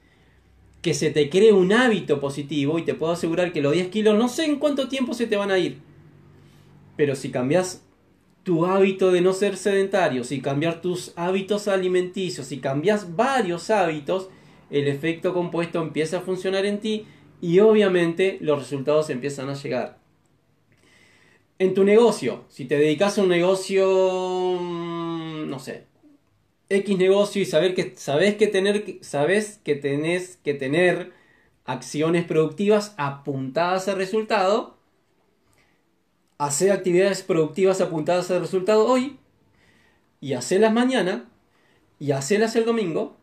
que 0.82 0.94
se 0.94 1.10
te 1.10 1.28
cree 1.28 1.52
un 1.52 1.72
hábito 1.72 2.20
positivo 2.20 2.78
y 2.78 2.84
te 2.84 2.94
puedo 2.94 3.12
asegurar 3.12 3.52
que 3.52 3.62
los 3.62 3.72
10 3.72 3.88
kilos 3.88 4.16
no 4.16 4.28
sé 4.28 4.44
en 4.44 4.58
cuánto 4.58 4.88
tiempo 4.88 5.14
se 5.14 5.26
te 5.26 5.36
van 5.36 5.50
a 5.50 5.58
ir. 5.58 5.78
Pero 6.96 7.16
si 7.16 7.30
cambias 7.30 7.84
tu 8.44 8.64
hábito 8.64 9.12
de 9.12 9.20
no 9.20 9.32
ser 9.32 9.56
sedentario, 9.56 10.24
si 10.24 10.40
cambias 10.40 10.80
tus 10.80 11.12
hábitos 11.16 11.68
alimenticios, 11.68 12.46
si 12.46 12.58
cambias 12.58 13.16
varios 13.16 13.70
hábitos, 13.70 14.30
el 14.70 14.88
efecto 14.88 15.34
compuesto 15.34 15.82
empieza 15.82 16.18
a 16.18 16.22
funcionar 16.22 16.64
en 16.64 16.78
ti 16.80 17.06
y 17.40 17.58
obviamente 17.60 18.38
los 18.40 18.58
resultados 18.58 19.10
empiezan 19.10 19.48
a 19.48 19.54
llegar. 19.54 19.98
En 21.58 21.74
tu 21.74 21.82
negocio, 21.84 22.44
si 22.48 22.66
te 22.66 22.78
dedicas 22.78 23.18
a 23.18 23.22
un 23.22 23.28
negocio, 23.28 24.58
mm, 24.60 25.48
no 25.48 25.58
sé, 25.58 25.86
X 26.70 26.98
negocio 26.98 27.40
y 27.40 27.46
saber 27.46 27.74
que 27.74 27.94
sabes 27.96 28.36
que 28.36 28.46
tener 28.46 28.98
sabes 29.00 29.60
que 29.64 29.74
tenés 29.74 30.36
que 30.44 30.54
tener 30.54 31.12
acciones 31.64 32.24
productivas 32.24 32.94
apuntadas 32.96 33.88
al 33.88 33.96
resultado, 33.96 34.78
hacer 36.38 36.70
actividades 36.72 37.22
productivas 37.22 37.80
apuntadas 37.80 38.30
al 38.30 38.40
resultado 38.40 38.86
hoy 38.86 39.18
y 40.20 40.34
hacerlas 40.34 40.72
mañana 40.72 41.28
y 41.98 42.12
hacerlas 42.12 42.54
el 42.56 42.64
domingo, 42.64 43.16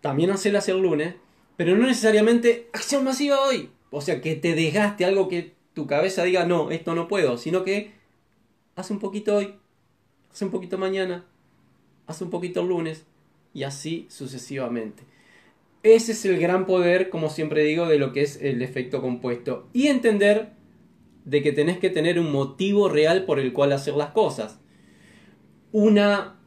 también 0.00 0.30
hacerlas 0.30 0.68
el 0.68 0.80
lunes, 0.80 1.14
pero 1.56 1.76
no 1.76 1.86
necesariamente 1.86 2.68
acción 2.72 3.04
masiva 3.04 3.40
hoy, 3.40 3.70
o 3.90 4.00
sea, 4.00 4.20
que 4.20 4.36
te 4.36 4.54
desgaste 4.54 5.04
algo 5.04 5.28
que 5.28 5.54
tu 5.74 5.86
cabeza 5.86 6.24
diga, 6.24 6.44
no, 6.44 6.70
esto 6.70 6.94
no 6.94 7.08
puedo, 7.08 7.36
sino 7.36 7.64
que 7.64 7.92
hace 8.74 8.92
un 8.92 9.00
poquito 9.00 9.36
hoy, 9.36 9.54
hace 10.30 10.44
un 10.44 10.50
poquito 10.50 10.78
mañana, 10.78 11.24
hace 12.06 12.24
un 12.24 12.30
poquito 12.30 12.60
el 12.60 12.68
lunes 12.68 13.06
y 13.52 13.62
así 13.62 14.06
sucesivamente. 14.10 15.04
Ese 15.82 16.12
es 16.12 16.24
el 16.24 16.38
gran 16.38 16.66
poder, 16.66 17.10
como 17.10 17.30
siempre 17.30 17.62
digo, 17.62 17.86
de 17.86 17.98
lo 17.98 18.12
que 18.12 18.22
es 18.22 18.42
el 18.42 18.60
efecto 18.62 19.00
compuesto. 19.00 19.68
Y 19.72 19.86
entender 19.86 20.50
de 21.24 21.42
que 21.42 21.52
tenés 21.52 21.78
que 21.78 21.90
tener 21.90 22.18
un 22.18 22.32
motivo 22.32 22.88
real 22.88 23.24
por 23.24 23.38
el 23.38 23.52
cual 23.52 23.72
hacer 23.72 23.94
las 23.94 24.10
cosas. 24.10 24.60
Una... 25.72 26.40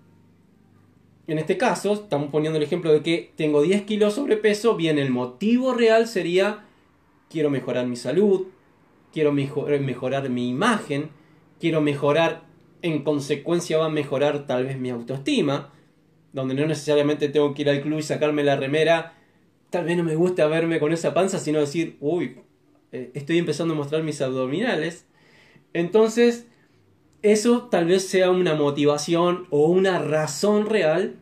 En 1.28 1.38
este 1.38 1.58
caso, 1.58 1.93
estamos 1.93 2.32
poniendo 2.32 2.58
el 2.58 2.63
ejemplo 2.63 2.91
de 2.91 3.04
que 3.04 3.32
tengo 3.36 3.62
10 3.62 3.84
kilos 3.84 4.15
sobrepeso. 4.15 4.76
Bien, 4.76 4.98
el 4.98 5.12
motivo 5.12 5.74
real 5.74 6.08
sería 6.08 6.65
quiero 7.30 7.50
mejorar 7.50 7.86
mi 7.86 7.95
salud, 7.95 8.48
quiero 9.13 9.32
mejorar 9.32 10.30
mi 10.30 10.50
imagen, 10.50 11.12
quiero 11.60 11.82
mejorar 11.82 12.49
en 12.82 13.04
consecuencia 13.04 13.78
va 13.78 13.86
a 13.86 13.89
mejorar 13.89 14.46
tal 14.48 14.65
vez 14.65 14.78
mi 14.78 14.89
autoestima, 14.89 15.74
donde 16.34 16.54
no 16.54 16.65
necesariamente 16.65 17.30
tengo 17.30 17.54
que 17.54 17.63
ir 17.63 17.70
al 17.70 17.82
club 17.82 18.00
y 18.00 18.04
sacarme 18.04 18.44
la 18.44 18.56
remera, 18.56 19.13
tal 19.70 19.86
vez 19.86 19.98
no 19.98 20.04
me 20.04 20.15
gusta 20.15 20.48
verme 20.48 20.80
con 20.80 20.92
esa 20.92 21.13
panza, 21.13 21.39
sino 21.39 21.60
decir, 21.60 21.98
uy, 22.00 22.38
eh, 22.92 23.12
estoy 23.13 23.38
empezando 23.38 23.74
a 23.74 23.78
mostrar 23.78 24.04
mis 24.04 24.22
abdominales. 24.22 25.06
Entonces, 25.74 26.48
eso 27.22 27.68
tal 27.70 27.86
vez 27.86 28.08
sea 28.08 28.32
una 28.32 28.56
motivación 28.56 29.48
o 29.50 29.68
una 29.68 30.00
razón 30.00 30.68
real 30.68 31.15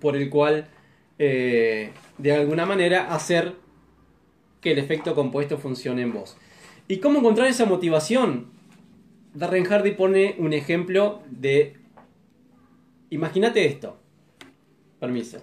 por 0.00 0.16
el 0.16 0.30
cual, 0.30 0.68
eh, 1.18 1.90
de 2.18 2.32
alguna 2.32 2.66
manera, 2.66 3.12
hacer 3.12 3.54
que 4.60 4.72
el 4.72 4.78
efecto 4.78 5.14
compuesto 5.14 5.58
funcione 5.58 6.02
en 6.02 6.12
vos. 6.12 6.36
¿Y 6.86 6.98
cómo 6.98 7.18
encontrar 7.18 7.48
esa 7.48 7.64
motivación? 7.64 8.57
Darren 9.34 9.64
Hardy 9.64 9.92
pone 9.92 10.36
un 10.38 10.52
ejemplo 10.52 11.22
de... 11.30 11.76
Imagínate 13.10 13.66
esto. 13.66 13.98
Permiso. 14.98 15.40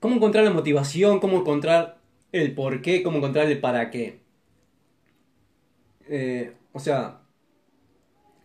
¿Cómo 0.00 0.16
encontrar 0.16 0.44
la 0.44 0.50
motivación? 0.50 1.20
¿Cómo 1.20 1.38
encontrar 1.38 2.00
el 2.32 2.54
por 2.54 2.82
qué? 2.82 3.02
¿Cómo 3.02 3.18
encontrar 3.18 3.46
el 3.46 3.60
para 3.60 3.90
qué? 3.90 4.20
Eh, 6.08 6.52
o 6.72 6.78
sea, 6.78 7.22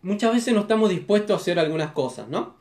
muchas 0.02 0.34
veces 0.34 0.54
no 0.54 0.62
estamos 0.62 0.90
dispuestos 0.90 1.32
a 1.32 1.42
hacer 1.42 1.60
algunas 1.60 1.92
cosas, 1.92 2.28
¿no? 2.28 2.56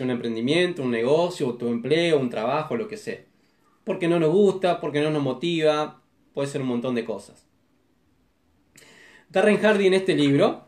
Un 0.00 0.10
emprendimiento, 0.10 0.82
un 0.82 0.90
negocio, 0.90 1.54
tu 1.54 1.68
empleo, 1.68 2.18
un 2.18 2.30
trabajo, 2.30 2.76
lo 2.76 2.88
que 2.88 2.96
sea. 2.96 3.20
Porque 3.84 4.08
no 4.08 4.18
nos 4.18 4.32
gusta, 4.32 4.80
porque 4.80 5.02
no 5.02 5.10
nos 5.10 5.22
motiva, 5.22 6.02
puede 6.32 6.48
ser 6.48 6.62
un 6.62 6.68
montón 6.68 6.94
de 6.94 7.04
cosas. 7.04 7.46
Darren 9.34 9.58
Hardy 9.58 9.88
en 9.88 9.94
este 9.94 10.14
libro 10.14 10.64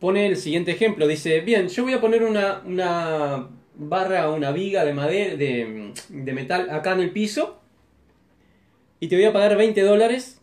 pone 0.00 0.26
el 0.26 0.36
siguiente 0.36 0.72
ejemplo. 0.72 1.06
Dice, 1.06 1.40
bien, 1.40 1.68
yo 1.68 1.84
voy 1.84 1.92
a 1.92 2.00
poner 2.00 2.24
una, 2.24 2.60
una 2.66 3.48
barra, 3.76 4.28
una 4.30 4.50
viga 4.50 4.84
de 4.84 4.92
madera, 4.92 5.36
de, 5.36 5.94
de 6.08 6.32
metal 6.32 6.68
acá 6.70 6.94
en 6.94 7.00
el 7.00 7.12
piso 7.12 7.60
y 8.98 9.06
te 9.06 9.14
voy 9.14 9.24
a 9.24 9.32
pagar 9.32 9.56
20 9.56 9.80
dólares 9.82 10.40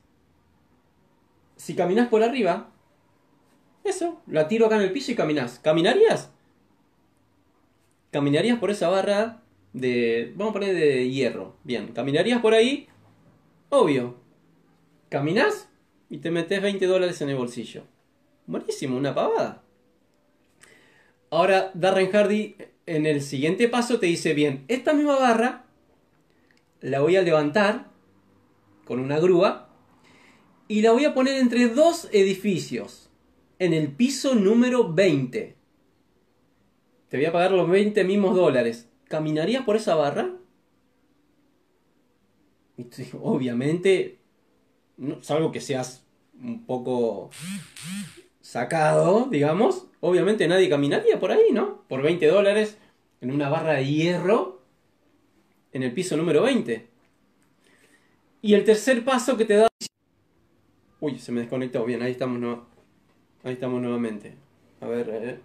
si 1.58 1.76
caminas 1.76 2.08
por 2.08 2.24
arriba. 2.24 2.72
Eso, 3.84 4.22
la 4.26 4.48
tiro 4.48 4.68
acá 4.68 4.78
en 4.78 4.84
el 4.84 4.94
piso 4.94 5.12
y 5.12 5.16
caminas. 5.16 5.60
¿Caminarías? 5.60 6.32
¿Caminarías 8.12 8.60
por 8.60 8.72
esa 8.72 8.88
barra 8.88 9.42
de... 9.74 10.32
Vamos 10.38 10.52
a 10.52 10.54
poner 10.54 10.74
de 10.74 11.10
hierro. 11.10 11.58
Bien, 11.66 11.90
¿caminarías 11.90 12.40
por 12.40 12.54
ahí? 12.54 12.88
Obvio. 13.68 14.16
¿Caminás? 15.10 15.69
Y 16.10 16.18
te 16.18 16.32
metes 16.32 16.62
20 16.62 16.86
dólares 16.86 17.22
en 17.22 17.30
el 17.30 17.36
bolsillo. 17.36 17.84
Buenísimo, 18.48 18.98
una 18.98 19.14
pavada. 19.14 19.64
Ahora 21.30 21.72
Darren 21.76 22.12
Hardy 22.12 22.56
en 22.88 23.06
el 23.06 23.22
siguiente 23.22 23.68
paso 23.70 24.00
te 24.00 24.08
dice, 24.08 24.34
bien, 24.34 24.66
esta 24.68 24.94
misma 24.94 25.20
barra 25.20 25.66
la 26.82 27.02
voy 27.02 27.18
a 27.18 27.22
levantar 27.22 27.92
con 28.86 29.00
una 29.00 29.20
grúa 29.20 29.70
y 30.68 30.82
la 30.82 30.92
voy 30.92 31.06
a 31.06 31.14
poner 31.14 31.40
entre 31.40 31.68
dos 31.68 32.10
edificios 32.12 33.10
en 33.60 33.74
el 33.74 33.92
piso 33.92 34.34
número 34.34 34.92
20. 34.92 35.56
te 37.10 37.18
voy 37.18 37.26
a 37.26 37.32
pagar 37.32 37.52
los 37.52 37.70
20 37.70 38.04
mismos 38.04 38.36
dólares. 38.36 38.90
¿Caminarías 39.08 39.64
por 39.64 39.76
esa 39.76 39.96
barra? 39.96 40.36
obviamente, 43.22 44.19
salvo 45.22 45.52
que 45.52 45.62
seas 45.62 46.06
un 46.42 46.66
poco 46.66 47.30
sacado, 48.42 49.28
digamos, 49.30 49.88
obviamente 50.00 50.48
nadie 50.48 50.70
caminaría 50.70 51.20
por 51.20 51.32
ahí, 51.32 51.52
¿no? 51.52 51.84
Por 51.88 52.02
20 52.02 52.26
dólares 52.28 52.78
en 53.22 53.32
una 53.32 53.50
barra 53.50 53.74
de 53.74 53.86
hierro 53.86 54.62
en 55.72 55.84
el 55.84 55.94
piso 55.94 56.18
número 56.18 56.44
20. 56.44 56.88
Y 58.42 58.54
el 58.54 58.64
tercer 58.64 59.04
paso 59.04 59.38
que 59.38 59.46
te 59.46 59.56
da... 59.56 59.68
Uy, 61.02 61.20
se 61.20 61.32
me 61.32 61.42
desconectó. 61.42 61.86
Bien, 61.86 62.02
ahí 62.02 62.12
estamos, 62.12 62.40
no... 62.40 62.66
ahí 63.44 63.54
estamos 63.54 63.82
nuevamente. 63.82 64.34
A 64.82 64.88
ver... 64.88 65.10
Eh. 65.10 65.40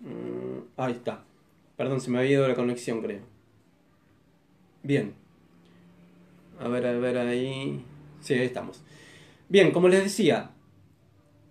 Mm, 0.00 0.60
ahí 0.76 0.92
está. 0.92 1.24
Perdón, 1.76 2.00
se 2.00 2.10
me 2.10 2.18
había 2.18 2.32
ido 2.32 2.48
la 2.48 2.54
conexión, 2.54 3.02
creo. 3.02 3.20
Bien. 4.82 5.14
A 6.60 6.68
ver, 6.68 6.86
a 6.86 6.92
ver 6.92 7.18
ahí. 7.18 7.84
Sí, 8.20 8.34
ahí 8.34 8.40
estamos. 8.40 8.82
Bien, 9.48 9.70
como 9.70 9.88
les 9.88 10.02
decía, 10.02 10.50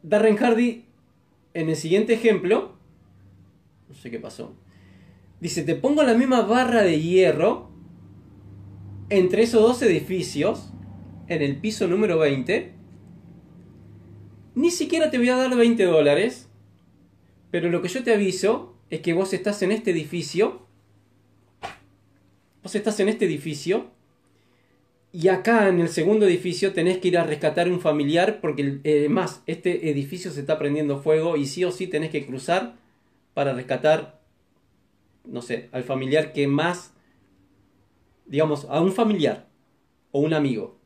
Darren 0.04 0.36
Hardy, 0.36 0.86
en 1.54 1.70
el 1.70 1.76
siguiente 1.76 2.13
ejemplo, 2.13 2.76
no 3.89 3.96
sé 3.96 4.12
qué 4.12 4.20
pasó, 4.20 4.54
dice, 5.39 5.63
te 5.63 5.76
pongo 5.76 6.04
la 6.04 6.13
misma 6.13 6.41
barra 6.41 6.84
de 6.84 7.02
hierro 7.02 7.72
entre 9.10 9.43
esos 9.43 9.62
dos 9.62 9.82
edificios, 9.82 10.72
en 11.28 11.41
el 11.41 11.58
piso 11.58 11.88
número 11.88 12.20
20, 12.20 12.74
ni 14.56 14.72
siquiera 14.72 15.10
te 15.10 15.17
voy 15.17 15.30
a 15.30 15.38
dar 15.38 15.56
20 15.56 15.84
dólares, 15.86 16.50
pero 17.52 17.70
lo 17.70 17.82
que 17.82 17.88
yo 17.88 18.04
te 18.04 18.13
aviso 18.13 18.76
es 18.89 19.02
que 19.02 19.13
vos 19.13 19.34
estás 19.34 19.62
en 19.62 19.72
este 19.72 19.91
edificio, 19.91 20.67
vos 22.62 22.76
estás 22.76 23.00
en 23.00 23.10
este 23.10 23.26
edificio, 23.26 23.91
y 25.13 25.30
acá 25.30 25.70
en 25.70 25.80
el 25.80 25.89
segundo 25.89 26.26
edificio 26.26 26.74
tenés 26.74 26.98
que 26.98 27.08
ir 27.08 27.17
a 27.17 27.24
rescatar 27.24 27.70
un 27.70 27.80
familiar 27.80 28.39
porque 28.41 28.80
eh, 28.84 29.08
más, 29.10 29.41
este 29.48 29.89
edificio 29.89 30.32
se 30.32 30.41
está 30.41 30.60
prendiendo 30.60 31.02
fuego 31.02 31.38
y 31.38 31.46
sí 31.46 31.63
o 31.63 31.72
sí 31.72 31.88
tenés 31.88 32.12
que 32.12 32.26
cruzar 32.26 32.76
para 33.34 33.54
rescatar, 33.54 34.20
no 35.26 35.41
sé, 35.41 35.70
al 35.72 35.84
familiar 35.84 36.34
que 36.34 36.48
más, 36.48 36.93
digamos, 38.26 38.65
a 38.70 38.82
un 38.82 38.91
familiar 38.91 39.48
o 40.12 40.20
un 40.20 40.34
amigo. 40.34 40.78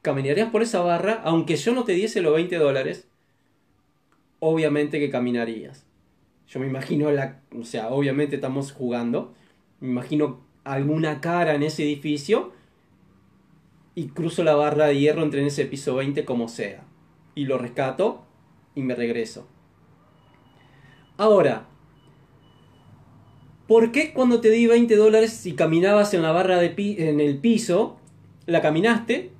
¿Caminarías 0.00 0.50
por 0.50 0.62
esa 0.62 0.80
barra 0.80 1.20
aunque 1.24 1.56
yo 1.56 1.74
no 1.74 1.84
te 1.84 1.92
diese 1.92 2.22
los 2.22 2.34
20 2.34 2.56
dólares? 2.56 3.06
Obviamente 4.40 4.98
que 4.98 5.10
caminarías. 5.10 5.84
Yo 6.46 6.60
me 6.60 6.66
imagino 6.66 7.10
la, 7.10 7.42
o 7.54 7.64
sea, 7.64 7.90
obviamente 7.90 8.36
estamos 8.36 8.72
jugando. 8.72 9.34
Me 9.80 9.88
imagino 9.88 10.40
alguna 10.64 11.20
cara 11.20 11.54
en 11.54 11.62
ese 11.62 11.82
edificio 11.82 12.56
y 13.98 14.10
cruzo 14.10 14.44
la 14.44 14.54
barra 14.54 14.86
de 14.86 14.96
hierro 14.96 15.24
entre 15.24 15.40
en 15.40 15.48
ese 15.48 15.64
piso 15.64 15.96
20 15.96 16.24
como 16.24 16.46
sea. 16.46 16.84
Y 17.34 17.46
lo 17.46 17.58
rescato 17.58 18.22
y 18.76 18.82
me 18.82 18.94
regreso. 18.94 19.48
Ahora, 21.16 21.66
¿por 23.66 23.90
qué 23.90 24.12
cuando 24.12 24.40
te 24.40 24.50
di 24.50 24.68
20 24.68 24.94
dólares 24.94 25.44
y 25.46 25.54
caminabas 25.54 26.14
en 26.14 26.22
la 26.22 26.30
barra 26.30 26.58
de 26.58 26.72
en 26.76 27.18
el 27.18 27.38
piso, 27.38 27.98
la 28.46 28.62
caminaste? 28.62 29.32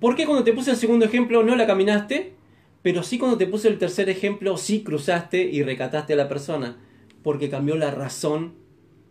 ¿Por 0.00 0.16
qué 0.16 0.26
cuando 0.26 0.42
te 0.42 0.52
puse 0.52 0.72
el 0.72 0.76
segundo 0.76 1.04
ejemplo 1.04 1.44
no 1.44 1.54
la 1.54 1.68
caminaste? 1.68 2.32
Pero 2.82 3.04
sí 3.04 3.18
cuando 3.18 3.38
te 3.38 3.46
puse 3.46 3.68
el 3.68 3.78
tercer 3.78 4.08
ejemplo 4.08 4.56
sí 4.56 4.82
cruzaste 4.82 5.44
y 5.44 5.62
recataste 5.62 6.14
a 6.14 6.16
la 6.16 6.28
persona. 6.28 6.76
Porque 7.22 7.48
cambió 7.48 7.76
la 7.76 7.92
razón 7.92 8.54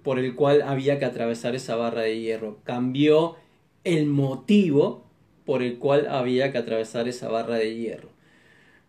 por 0.03 0.19
el 0.19 0.35
cual 0.35 0.61
había 0.63 0.99
que 0.99 1.05
atravesar 1.05 1.55
esa 1.55 1.77
barra 1.77 2.01
de 2.01 2.19
hierro. 2.19 2.59
Cambió 2.65 3.37
el 3.83 4.07
motivo 4.07 5.05
por 5.45 5.63
el 5.63 5.79
cual 5.79 6.07
había 6.07 6.51
que 6.51 6.57
atravesar 6.57 7.07
esa 7.07 7.29
barra 7.29 7.55
de 7.55 7.75
hierro. 7.75 8.09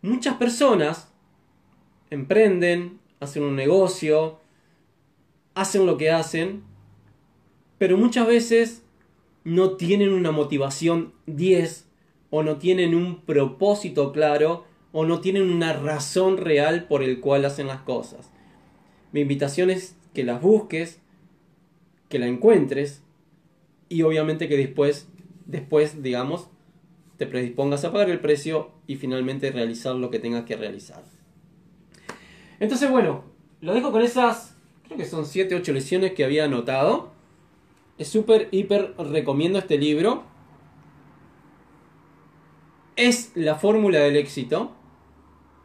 Muchas 0.03 0.37
personas 0.37 1.13
emprenden, 2.11 2.99
hacen 3.21 3.43
un 3.43 3.57
negocio, 3.57 4.39
hacen 5.55 5.87
lo 5.87 5.97
que 5.97 6.11
hacen, 6.11 6.63
pero 7.79 7.97
muchas 7.97 8.27
veces 8.27 8.83
no 9.45 9.77
tienen 9.77 10.13
una 10.13 10.31
motivación 10.31 11.13
10 11.27 11.89
o 12.31 12.43
no 12.43 12.57
tienen 12.57 12.95
un 12.95 13.21
propósito 13.23 14.13
claro 14.13 14.65
o 14.93 15.05
no 15.05 15.21
tienen 15.21 15.51
una 15.51 15.73
razón 15.73 16.37
real 16.37 16.85
por 16.85 17.03
el 17.03 17.21
cual 17.21 17.45
hacen 17.45 17.67
las 17.67 17.81
cosas. 17.83 18.31
Mi 19.13 19.21
invitación 19.21 19.71
es 19.71 19.97
que 20.15 20.25
las 20.25 20.41
busques, 20.41 21.01
que 22.09 22.19
la 22.19 22.27
encuentres 22.27 23.02
y 23.93 24.03
obviamente 24.03 24.49
que 24.49 24.57
después, 24.57 25.07
después, 25.45 26.03
digamos, 26.03 26.49
te 27.19 27.27
predispongas 27.27 27.85
a 27.85 27.93
pagar 27.93 28.09
el 28.09 28.21
precio 28.21 28.71
y 28.87 28.97
finalmente 28.97 29.51
realizar 29.51 29.95
lo 29.95 30.11
que 30.11 30.19
tengas 30.19 30.45
que 30.45 30.57
realizar. 30.57 31.03
Entonces, 32.59 32.91
bueno, 32.91 33.25
lo 33.61 33.75
dejo 33.75 33.93
con 33.93 34.01
esas, 34.01 34.57
creo 34.85 34.97
que 34.97 35.05
son 35.05 35.27
7, 35.27 35.55
8 35.55 35.73
lecciones 35.75 36.13
que 36.13 36.25
había 36.25 36.45
anotado. 36.45 37.13
Es 37.99 38.09
súper, 38.09 38.49
hiper 38.51 38.95
recomiendo 38.97 39.59
este 39.59 39.77
libro. 39.77 40.25
Es 42.97 43.33
la 43.35 43.57
fórmula 43.57 44.01
del 44.01 44.17
éxito 44.17 44.73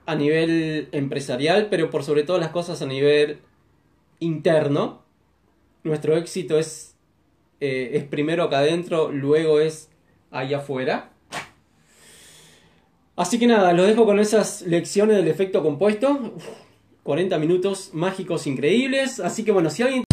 a 0.06 0.16
nivel 0.16 0.90
empresarial, 0.92 1.68
pero 1.70 1.90
por 1.90 2.04
sobre 2.04 2.24
todas 2.24 2.42
las 2.42 2.52
cosas 2.52 2.82
a 2.82 2.86
nivel 2.86 3.40
interno. 4.20 5.02
Nuestro 5.84 6.18
éxito 6.18 6.60
es 6.60 6.97
eh, 7.60 7.91
es 7.93 8.04
primero 8.04 8.43
acá 8.43 8.60
adentro, 8.60 9.12
luego 9.12 9.60
es 9.60 9.89
allá 10.32 10.58
afuera. 10.58 11.12
Así 13.15 13.39
que 13.39 13.48
nada, 13.48 13.74
lo 13.74 13.84
dejo 13.84 14.06
con 14.06 14.20
esas 14.20 14.62
lecciones 14.62 15.17
del 15.17 15.28
efecto 15.28 15.63
compuesto. 15.63 16.34
40 17.04 17.39
minutos 17.39 17.91
mágicos 17.93 18.46
increíbles. 18.46 19.20
Así 19.20 19.43
que 19.43 19.52
bueno, 19.52 19.70
si 19.70 19.82
alguien 19.82 20.04